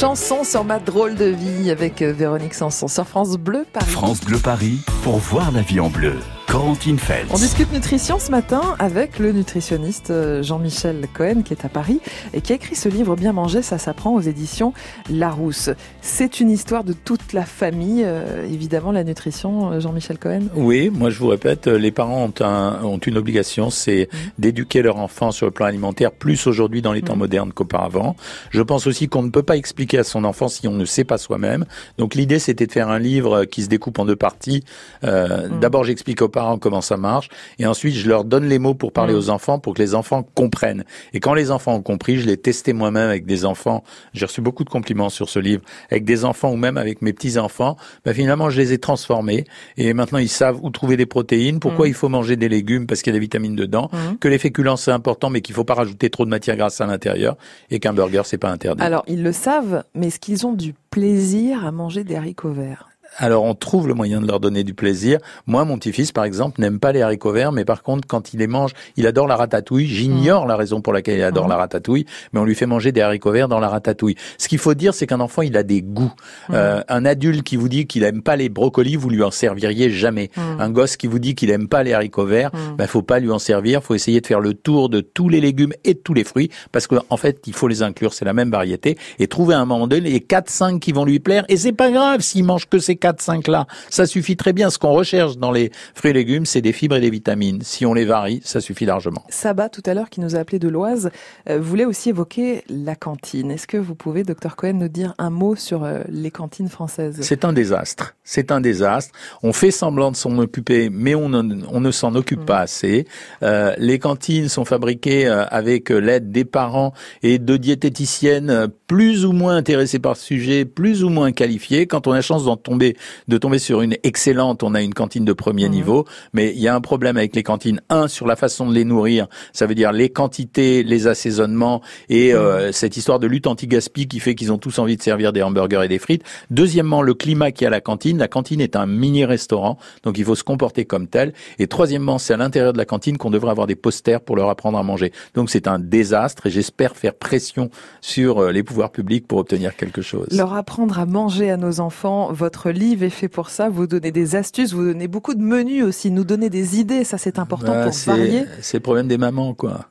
Chanson 0.00 0.44
sur 0.44 0.64
ma 0.64 0.78
drôle 0.78 1.14
de 1.14 1.26
vie 1.26 1.70
avec 1.70 2.00
euh, 2.00 2.10
Véronique 2.10 2.54
Sanson 2.54 2.88
sur 2.88 3.06
France 3.06 3.36
Bleu 3.36 3.66
Paris. 3.70 3.90
France 3.90 4.22
Bleu 4.22 4.38
Paris 4.38 4.78
pour 5.02 5.18
voir 5.18 5.52
la 5.52 5.60
vie 5.60 5.78
en 5.78 5.90
bleu. 5.90 6.14
Corentine 6.50 6.98
Feltz. 6.98 7.30
On 7.32 7.36
discute 7.36 7.72
nutrition 7.72 8.18
ce 8.18 8.32
matin 8.32 8.74
avec 8.80 9.20
le 9.20 9.30
nutritionniste 9.30 10.10
euh, 10.10 10.42
Jean-Michel 10.42 11.06
Cohen 11.14 11.42
qui 11.44 11.52
est 11.52 11.64
à 11.64 11.68
Paris 11.68 12.00
et 12.34 12.40
qui 12.40 12.50
a 12.50 12.56
écrit 12.56 12.74
ce 12.74 12.88
livre 12.88 13.14
Bien 13.14 13.32
manger, 13.32 13.62
ça 13.62 13.78
s'apprend 13.78 14.16
aux 14.16 14.20
éditions 14.20 14.72
Larousse. 15.08 15.70
C'est 16.00 16.40
une 16.40 16.50
histoire 16.50 16.82
de 16.82 16.92
toute 16.92 17.34
la 17.34 17.44
famille, 17.44 18.02
euh, 18.04 18.44
évidemment, 18.46 18.90
la 18.90 19.04
nutrition, 19.04 19.70
euh, 19.70 19.80
Jean-Michel 19.80 20.18
Cohen? 20.18 20.40
Oui, 20.56 20.90
moi 20.90 21.10
je 21.10 21.20
vous 21.20 21.28
répète, 21.28 21.68
les 21.68 21.92
parents 21.92 22.24
ont, 22.24 22.44
un, 22.44 22.82
ont 22.82 22.98
une 22.98 23.16
obligation, 23.16 23.70
c'est 23.70 24.08
d'éduquer 24.38 24.82
leur 24.82 24.96
enfant 24.96 25.30
sur 25.30 25.46
le 25.46 25.52
plan 25.52 25.66
alimentaire, 25.66 26.10
plus 26.10 26.48
aujourd'hui 26.48 26.82
dans 26.82 26.92
les 26.92 27.02
temps 27.02 27.16
modernes 27.16 27.52
qu'auparavant. 27.52 28.16
Je 28.50 28.62
pense 28.62 28.88
aussi 28.88 29.08
qu'on 29.08 29.22
ne 29.22 29.30
peut 29.30 29.44
pas 29.44 29.56
expliquer 29.56 29.98
à 29.98 30.04
son 30.04 30.24
enfant 30.24 30.48
si 30.48 30.66
on 30.66 30.72
ne 30.72 30.84
sait 30.84 31.04
pas 31.04 31.16
soi-même. 31.16 31.64
Donc 31.96 32.16
l'idée 32.16 32.40
c'était 32.40 32.66
de 32.66 32.72
faire 32.72 32.88
un 32.88 32.98
livre 32.98 33.44
qui 33.44 33.62
se 33.62 33.68
découpe 33.68 34.00
en 34.00 34.04
deux 34.04 34.16
parties. 34.16 34.64
Euh, 35.04 35.46
D'abord 35.60 35.84
j'explique 35.84 36.22
aux 36.22 36.28
parents 36.28 36.49
parents 36.50 36.58
comment 36.58 36.80
ça 36.80 36.96
marche, 36.96 37.28
et 37.58 37.66
ensuite 37.66 37.94
je 37.94 38.08
leur 38.08 38.24
donne 38.24 38.44
les 38.48 38.58
mots 38.58 38.74
pour 38.74 38.92
parler 38.92 39.14
Mm. 39.14 39.16
aux 39.18 39.30
enfants, 39.30 39.58
pour 39.58 39.74
que 39.74 39.82
les 39.82 39.94
enfants 39.94 40.22
comprennent. 40.34 40.84
Et 41.14 41.20
quand 41.20 41.34
les 41.34 41.50
enfants 41.50 41.74
ont 41.74 41.82
compris, 41.82 42.18
je 42.18 42.26
l'ai 42.26 42.36
testé 42.36 42.72
moi-même 42.72 43.08
avec 43.08 43.24
des 43.26 43.44
enfants. 43.44 43.82
J'ai 44.14 44.26
reçu 44.26 44.40
beaucoup 44.40 44.64
de 44.64 44.70
compliments 44.70 45.08
sur 45.10 45.28
ce 45.28 45.38
livre, 45.38 45.62
avec 45.90 46.04
des 46.04 46.24
enfants 46.24 46.50
ou 46.52 46.56
même 46.56 46.76
avec 46.76 47.02
mes 47.02 47.12
petits 47.12 47.38
enfants. 47.38 47.76
Ben, 48.04 48.14
finalement, 48.14 48.50
je 48.50 48.60
les 48.60 48.72
ai 48.72 48.78
transformés, 48.78 49.44
et 49.76 49.94
maintenant 49.94 50.18
ils 50.18 50.28
savent 50.28 50.58
où 50.62 50.70
trouver 50.70 50.96
des 50.96 51.06
protéines, 51.06 51.60
pourquoi 51.60 51.86
Mm. 51.86 51.88
il 51.88 51.94
faut 51.94 52.08
manger 52.08 52.36
des 52.36 52.48
légumes 52.48 52.86
parce 52.86 53.02
qu'il 53.02 53.12
y 53.12 53.16
a 53.16 53.18
des 53.18 53.20
vitamines 53.20 53.56
dedans, 53.56 53.88
Mm. 53.92 54.16
que 54.18 54.28
les 54.28 54.38
féculents 54.38 54.76
c'est 54.76 54.92
important, 54.92 55.30
mais 55.30 55.40
qu'il 55.40 55.54
faut 55.54 55.64
pas 55.64 55.74
rajouter 55.74 56.10
trop 56.10 56.24
de 56.24 56.30
matière 56.30 56.56
grasse 56.56 56.80
à 56.80 56.86
l'intérieur, 56.86 57.36
et 57.70 57.78
qu'un 57.80 57.92
burger 57.92 58.22
c'est 58.24 58.38
pas 58.38 58.50
interdit. 58.50 58.82
Alors, 58.82 59.04
ils 59.06 59.22
le 59.22 59.32
savent, 59.32 59.84
mais 59.94 60.08
est-ce 60.08 60.20
qu'ils 60.20 60.46
ont 60.46 60.52
du 60.52 60.74
plaisir 60.90 61.64
à 61.64 61.72
manger 61.72 62.04
des 62.04 62.16
haricots 62.16 62.52
verts? 62.52 62.88
Alors 63.16 63.44
on 63.44 63.54
trouve 63.54 63.88
le 63.88 63.94
moyen 63.94 64.20
de 64.20 64.26
leur 64.26 64.40
donner 64.40 64.64
du 64.64 64.74
plaisir. 64.74 65.18
Moi, 65.46 65.64
mon 65.64 65.78
petit-fils, 65.78 66.12
par 66.12 66.24
exemple, 66.24 66.60
n'aime 66.60 66.78
pas 66.78 66.92
les 66.92 67.02
haricots 67.02 67.32
verts, 67.32 67.52
mais 67.52 67.64
par 67.64 67.82
contre, 67.82 68.06
quand 68.06 68.32
il 68.32 68.38
les 68.38 68.46
mange, 68.46 68.72
il 68.96 69.06
adore 69.06 69.26
la 69.26 69.36
ratatouille. 69.36 69.86
J'ignore 69.86 70.46
la 70.46 70.56
raison 70.56 70.80
pour 70.80 70.92
laquelle 70.92 71.18
il 71.18 71.22
adore 71.22 71.48
la 71.48 71.56
ratatouille, 71.56 72.06
mais 72.32 72.40
on 72.40 72.44
lui 72.44 72.54
fait 72.54 72.66
manger 72.66 72.92
des 72.92 73.00
haricots 73.00 73.32
verts 73.32 73.48
dans 73.48 73.60
la 73.60 73.68
ratatouille. 73.68 74.16
Ce 74.38 74.48
qu'il 74.48 74.58
faut 74.58 74.74
dire, 74.74 74.94
c'est 74.94 75.06
qu'un 75.06 75.20
enfant, 75.20 75.42
il 75.42 75.56
a 75.56 75.62
des 75.62 75.82
goûts. 75.82 76.12
Euh, 76.50 76.82
un 76.88 77.04
adulte 77.04 77.42
qui 77.42 77.56
vous 77.56 77.68
dit 77.68 77.86
qu'il 77.86 78.04
aime 78.04 78.22
pas 78.22 78.36
les 78.36 78.48
brocolis, 78.48 78.96
vous 78.96 79.10
lui 79.10 79.22
en 79.22 79.30
serviriez 79.30 79.90
jamais. 79.90 80.30
Mm. 80.36 80.60
Un 80.60 80.70
gosse 80.70 80.96
qui 80.96 81.06
vous 81.06 81.18
dit 81.18 81.34
qu'il 81.34 81.50
aime 81.50 81.68
pas 81.68 81.82
les 81.82 81.92
haricots 81.92 82.26
verts, 82.26 82.50
Mm. 82.52 82.76
ben 82.76 82.86
faut 82.86 83.02
pas 83.02 83.18
lui 83.20 83.30
en 83.30 83.38
servir. 83.38 83.82
Faut 83.82 83.94
essayer 83.94 84.20
de 84.20 84.26
faire 84.26 84.40
le 84.40 84.54
tour 84.54 84.88
de 84.88 85.00
tous 85.00 85.28
les 85.28 85.40
légumes 85.40 85.72
et 85.84 85.94
de 85.94 85.98
tous 85.98 86.14
les 86.14 86.24
fruits, 86.24 86.50
parce 86.72 86.86
qu'en 86.86 87.02
en 87.10 87.16
fait, 87.16 87.42
il 87.46 87.52
faut 87.54 87.68
les 87.68 87.82
inclure. 87.82 88.14
C'est 88.14 88.24
la 88.24 88.32
même 88.32 88.50
variété 88.50 88.96
et 89.18 89.26
trouver 89.26 89.54
à 89.54 89.60
un 89.60 89.64
moment 89.64 89.86
donné 89.86 90.10
les 90.10 90.20
4-5 90.20 90.78
qui 90.78 90.92
vont 90.92 91.04
lui 91.04 91.18
plaire. 91.20 91.44
Et 91.48 91.56
c'est 91.56 91.72
pas 91.72 91.90
grave 91.90 92.20
s'il 92.20 92.44
mange 92.44 92.68
que 92.68 92.78
ces 92.78 92.96
4-5 93.00 93.50
là. 93.50 93.66
Ça 93.88 94.06
suffit 94.06 94.36
très 94.36 94.52
bien. 94.52 94.70
Ce 94.70 94.78
qu'on 94.78 94.92
recherche 94.92 95.36
dans 95.36 95.52
les 95.52 95.70
fruits 95.94 96.10
et 96.10 96.14
légumes, 96.14 96.46
c'est 96.46 96.60
des 96.60 96.72
fibres 96.72 96.96
et 96.96 97.00
des 97.00 97.10
vitamines. 97.10 97.60
Si 97.62 97.86
on 97.86 97.94
les 97.94 98.04
varie, 98.04 98.40
ça 98.44 98.60
suffit 98.60 98.84
largement. 98.84 99.24
Saba, 99.28 99.68
tout 99.68 99.82
à 99.86 99.94
l'heure, 99.94 100.10
qui 100.10 100.20
nous 100.20 100.36
a 100.36 100.38
appelé 100.38 100.58
de 100.58 100.68
l'Oise, 100.68 101.10
euh, 101.48 101.58
voulait 101.60 101.84
aussi 101.84 102.10
évoquer 102.10 102.62
la 102.68 102.94
cantine. 102.94 103.50
Est-ce 103.50 103.66
que 103.66 103.76
vous 103.76 103.94
pouvez, 103.94 104.22
docteur 104.22 104.56
Cohen, 104.56 104.74
nous 104.74 104.88
dire 104.88 105.14
un 105.18 105.30
mot 105.30 105.56
sur 105.56 105.84
euh, 105.84 106.02
les 106.08 106.30
cantines 106.30 106.68
françaises? 106.68 107.18
C'est 107.22 107.44
un 107.44 107.52
désastre. 107.52 108.14
C'est 108.24 108.52
un 108.52 108.60
désastre. 108.60 109.12
On 109.42 109.52
fait 109.52 109.70
semblant 109.70 110.10
de 110.10 110.16
s'en 110.16 110.36
occuper, 110.38 110.90
mais 110.90 111.14
on 111.14 111.28
ne, 111.28 111.64
on 111.70 111.80
ne 111.80 111.90
s'en 111.90 112.14
occupe 112.14 112.44
pas 112.44 112.58
assez. 112.58 113.06
Euh, 113.42 113.74
les 113.78 113.98
cantines 113.98 114.48
sont 114.48 114.64
fabriquées 114.64 115.26
avec 115.26 115.90
l'aide 115.90 116.30
des 116.30 116.44
parents 116.44 116.92
et 117.22 117.38
de 117.38 117.56
diététiciennes 117.56 118.68
plus 118.86 119.24
ou 119.24 119.32
moins 119.32 119.56
intéressées 119.56 119.98
par 119.98 120.16
ce 120.16 120.24
sujet, 120.24 120.64
plus 120.64 121.04
ou 121.04 121.08
moins 121.08 121.32
qualifiées. 121.32 121.86
Quand 121.86 122.06
on 122.06 122.12
a 122.12 122.20
chance 122.20 122.44
d'en 122.44 122.56
tomber, 122.56 122.89
de 123.28 123.38
tomber 123.38 123.58
sur 123.58 123.80
une 123.80 123.96
excellente, 124.02 124.62
on 124.62 124.74
a 124.74 124.82
une 124.82 124.94
cantine 124.94 125.24
de 125.24 125.32
premier 125.32 125.68
niveau. 125.68 126.04
Mais 126.34 126.52
il 126.54 126.60
y 126.60 126.68
a 126.68 126.74
un 126.74 126.80
problème 126.80 127.16
avec 127.16 127.34
les 127.34 127.42
cantines. 127.42 127.80
Un, 127.88 128.08
sur 128.08 128.26
la 128.26 128.36
façon 128.36 128.68
de 128.68 128.74
les 128.74 128.84
nourrir. 128.84 129.26
Ça 129.52 129.66
veut 129.66 129.74
dire 129.74 129.92
les 129.92 130.10
quantités, 130.10 130.82
les 130.82 131.06
assaisonnements 131.06 131.80
et 132.08 132.34
euh, 132.34 132.72
cette 132.72 132.96
histoire 132.96 133.18
de 133.18 133.26
lutte 133.26 133.46
anti-gaspi 133.46 134.06
qui 134.06 134.20
fait 134.20 134.34
qu'ils 134.34 134.52
ont 134.52 134.58
tous 134.58 134.78
envie 134.78 134.96
de 134.96 135.02
servir 135.02 135.32
des 135.32 135.42
hamburgers 135.42 135.82
et 135.84 135.88
des 135.88 135.98
frites. 135.98 136.24
Deuxièmement, 136.50 137.02
le 137.02 137.14
climat 137.14 137.52
qui 137.52 137.64
a 137.64 137.70
à 137.70 137.70
la 137.70 137.80
cantine. 137.80 138.18
La 138.18 138.28
cantine 138.28 138.60
est 138.60 138.76
un 138.76 138.86
mini-restaurant, 138.86 139.78
donc 140.02 140.18
il 140.18 140.24
faut 140.24 140.34
se 140.34 140.44
comporter 140.44 140.84
comme 140.84 141.06
tel. 141.06 141.32
Et 141.58 141.68
troisièmement, 141.68 142.18
c'est 142.18 142.34
à 142.34 142.36
l'intérieur 142.36 142.72
de 142.72 142.78
la 142.78 142.84
cantine 142.84 143.16
qu'on 143.16 143.30
devrait 143.30 143.50
avoir 143.50 143.66
des 143.66 143.76
posters 143.76 144.20
pour 144.20 144.36
leur 144.36 144.50
apprendre 144.50 144.76
à 144.76 144.82
manger. 144.82 145.12
Donc 145.34 145.50
c'est 145.50 145.68
un 145.68 145.78
désastre 145.78 146.46
et 146.46 146.50
j'espère 146.50 146.96
faire 146.96 147.14
pression 147.14 147.70
sur 148.00 148.38
euh, 148.38 148.52
les 148.52 148.62
pouvoirs 148.62 148.90
publics 148.90 149.26
pour 149.26 149.38
obtenir 149.38 149.76
quelque 149.76 150.02
chose. 150.02 150.26
Leur 150.32 150.54
apprendre 150.54 150.98
à 150.98 151.06
manger 151.06 151.50
à 151.50 151.56
nos 151.56 151.80
enfants, 151.80 152.32
votre 152.32 152.70
livre 152.80 153.04
est 153.04 153.10
fait 153.10 153.28
pour 153.28 153.48
ça. 153.50 153.68
Vous 153.68 153.86
donnez 153.86 154.10
des 154.10 154.34
astuces, 154.34 154.72
vous 154.72 154.84
donnez 154.84 155.06
beaucoup 155.06 155.34
de 155.34 155.42
menus 155.42 155.84
aussi, 155.84 156.10
nous 156.10 156.24
donner 156.24 156.50
des 156.50 156.80
idées, 156.80 157.04
ça 157.04 157.16
c'est 157.18 157.38
important 157.38 157.72
Bah, 157.72 157.84
pour 157.84 157.94
c'est 157.94 158.10
varier. 158.10 158.44
c'est 158.60 158.78
le 158.78 158.82
problème 158.82 159.06
des 159.06 159.18
mamans, 159.18 159.54
quoi. 159.54 159.86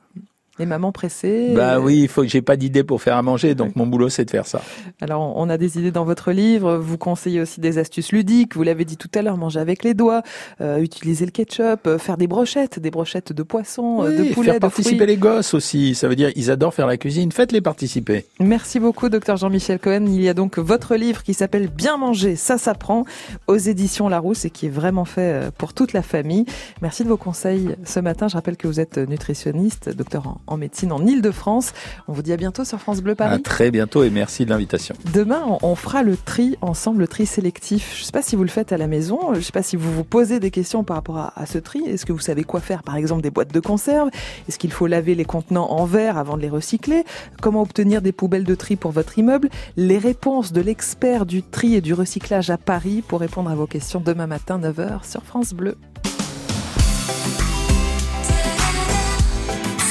Les 0.60 0.66
mamans 0.66 0.92
pressées. 0.92 1.52
Bah 1.56 1.80
oui, 1.80 2.00
il 2.02 2.08
faut 2.08 2.20
que 2.20 2.28
j'ai 2.28 2.42
pas 2.42 2.56
d'idée 2.56 2.84
pour 2.84 3.00
faire 3.00 3.16
à 3.16 3.22
manger, 3.22 3.54
donc 3.54 3.76
mon 3.76 3.86
boulot 3.86 4.10
c'est 4.10 4.26
de 4.26 4.30
faire 4.30 4.46
ça. 4.46 4.60
Alors, 5.00 5.36
on 5.36 5.48
a 5.48 5.56
des 5.56 5.78
idées 5.78 5.90
dans 5.90 6.04
votre 6.04 6.32
livre. 6.32 6.76
Vous 6.76 6.98
conseillez 6.98 7.40
aussi 7.40 7.60
des 7.60 7.78
astuces 7.78 8.12
ludiques. 8.12 8.54
Vous 8.56 8.62
l'avez 8.62 8.84
dit 8.84 8.98
tout 8.98 9.08
à 9.14 9.22
l'heure, 9.22 9.38
manger 9.38 9.58
avec 9.58 9.82
les 9.82 9.94
doigts, 9.94 10.22
euh, 10.60 10.78
utiliser 10.78 11.24
le 11.24 11.30
ketchup, 11.30 11.86
euh, 11.86 11.98
faire 11.98 12.18
des 12.18 12.26
brochettes, 12.26 12.78
des 12.78 12.90
brochettes 12.90 13.32
de 13.32 13.42
poisson, 13.42 14.02
euh, 14.04 14.10
Oui, 14.10 14.28
de 14.28 14.34
poulet, 14.34 14.46
faire 14.46 14.54
de 14.56 14.60
participer 14.60 14.96
fruits. 14.96 15.06
les 15.06 15.16
gosses 15.16 15.54
aussi, 15.54 15.94
ça 15.94 16.08
veut 16.08 16.16
dire 16.16 16.30
ils 16.36 16.50
adorent 16.50 16.74
faire 16.74 16.86
la 16.86 16.98
cuisine, 16.98 17.32
faites-les 17.32 17.62
participer. 17.62 18.26
Merci 18.38 18.80
beaucoup, 18.80 19.08
docteur 19.08 19.38
Jean-Michel 19.38 19.78
Cohen. 19.78 20.04
Il 20.06 20.20
y 20.20 20.28
a 20.28 20.34
donc 20.34 20.58
votre 20.58 20.94
livre 20.96 21.22
qui 21.22 21.32
s'appelle 21.32 21.68
Bien 21.68 21.96
manger, 21.96 22.36
ça 22.36 22.58
s'apprend 22.58 23.04
aux 23.46 23.56
éditions 23.56 24.08
Larousse 24.08 24.44
et 24.44 24.50
qui 24.50 24.66
est 24.66 24.70
vraiment 24.70 25.04
fait 25.04 25.32
euh, 25.32 25.50
pour 25.56 25.72
toute 25.72 25.92
la 25.92 26.02
famille. 26.02 26.44
Merci 26.82 27.04
de 27.04 27.08
vos 27.08 27.16
conseils 27.16 27.76
ce 27.84 28.00
matin. 28.00 28.28
Je 28.28 28.34
rappelle 28.34 28.56
que 28.56 28.66
vous 28.66 28.80
êtes 28.80 28.98
nutritionniste, 28.98 29.88
docteur 29.96 30.38
en, 30.46 30.49
en 30.50 30.56
médecine 30.56 30.92
en 30.92 31.04
Ile-de-France. 31.06 31.72
On 32.08 32.12
vous 32.12 32.22
dit 32.22 32.32
à 32.32 32.36
bientôt 32.36 32.64
sur 32.64 32.78
France 32.80 33.00
Bleu 33.00 33.12
À 33.12 33.16
Paris. 33.16 33.42
très 33.42 33.70
bientôt 33.70 34.02
et 34.02 34.10
merci 34.10 34.44
de 34.44 34.50
l'invitation. 34.50 34.94
Demain, 35.14 35.42
on- 35.48 35.58
on 35.62 35.74
fera 35.74 36.02
le 36.02 36.16
tri 36.16 36.56
ensemble, 36.60 37.00
le 37.00 37.08
tri 37.08 37.24
sélectif. 37.26 37.94
Je 37.96 38.00
ne 38.02 38.04
sais 38.06 38.12
pas 38.12 38.22
si 38.22 38.36
vous 38.36 38.42
le 38.42 38.48
faites 38.50 38.72
à 38.72 38.76
la 38.76 38.86
maison. 38.86 39.32
Je 39.32 39.38
ne 39.38 39.42
sais 39.42 39.52
pas 39.52 39.62
si 39.62 39.76
vous 39.76 39.92
vous 39.92 40.04
posez 40.04 40.40
des 40.40 40.50
questions 40.50 40.84
par 40.84 40.96
rapport 40.96 41.18
à, 41.18 41.32
à 41.36 41.46
ce 41.46 41.58
tri. 41.58 41.80
Est-ce 41.86 42.04
que 42.04 42.12
vous 42.12 42.18
savez 42.20 42.44
quoi 42.44 42.60
faire, 42.60 42.82
par 42.82 42.96
exemple, 42.96 43.22
des 43.22 43.30
boîtes 43.30 43.52
de 43.54 43.60
conserve 43.60 44.10
Est-ce 44.48 44.58
qu'il 44.58 44.72
faut 44.72 44.86
laver 44.86 45.14
les 45.14 45.24
contenants 45.24 45.70
en 45.70 45.84
verre 45.84 46.18
avant 46.18 46.36
de 46.36 46.42
les 46.42 46.50
recycler? 46.50 47.04
Comment 47.40 47.62
obtenir 47.62 48.02
des 48.02 48.12
poubelles 48.12 48.44
de 48.44 48.54
tri 48.54 48.76
pour 48.76 48.90
votre 48.90 49.18
immeuble? 49.18 49.48
Les 49.76 49.98
réponses 49.98 50.52
de 50.52 50.60
l'expert 50.60 51.26
du 51.26 51.42
tri 51.42 51.74
et 51.74 51.80
du 51.80 51.94
recyclage 51.94 52.50
à 52.50 52.58
Paris 52.58 53.02
pour 53.06 53.20
répondre 53.20 53.50
à 53.50 53.54
vos 53.54 53.66
questions 53.66 54.00
demain 54.04 54.26
matin, 54.26 54.58
9h 54.58 55.04
sur 55.08 55.22
France 55.22 55.52
Bleu. 55.54 55.76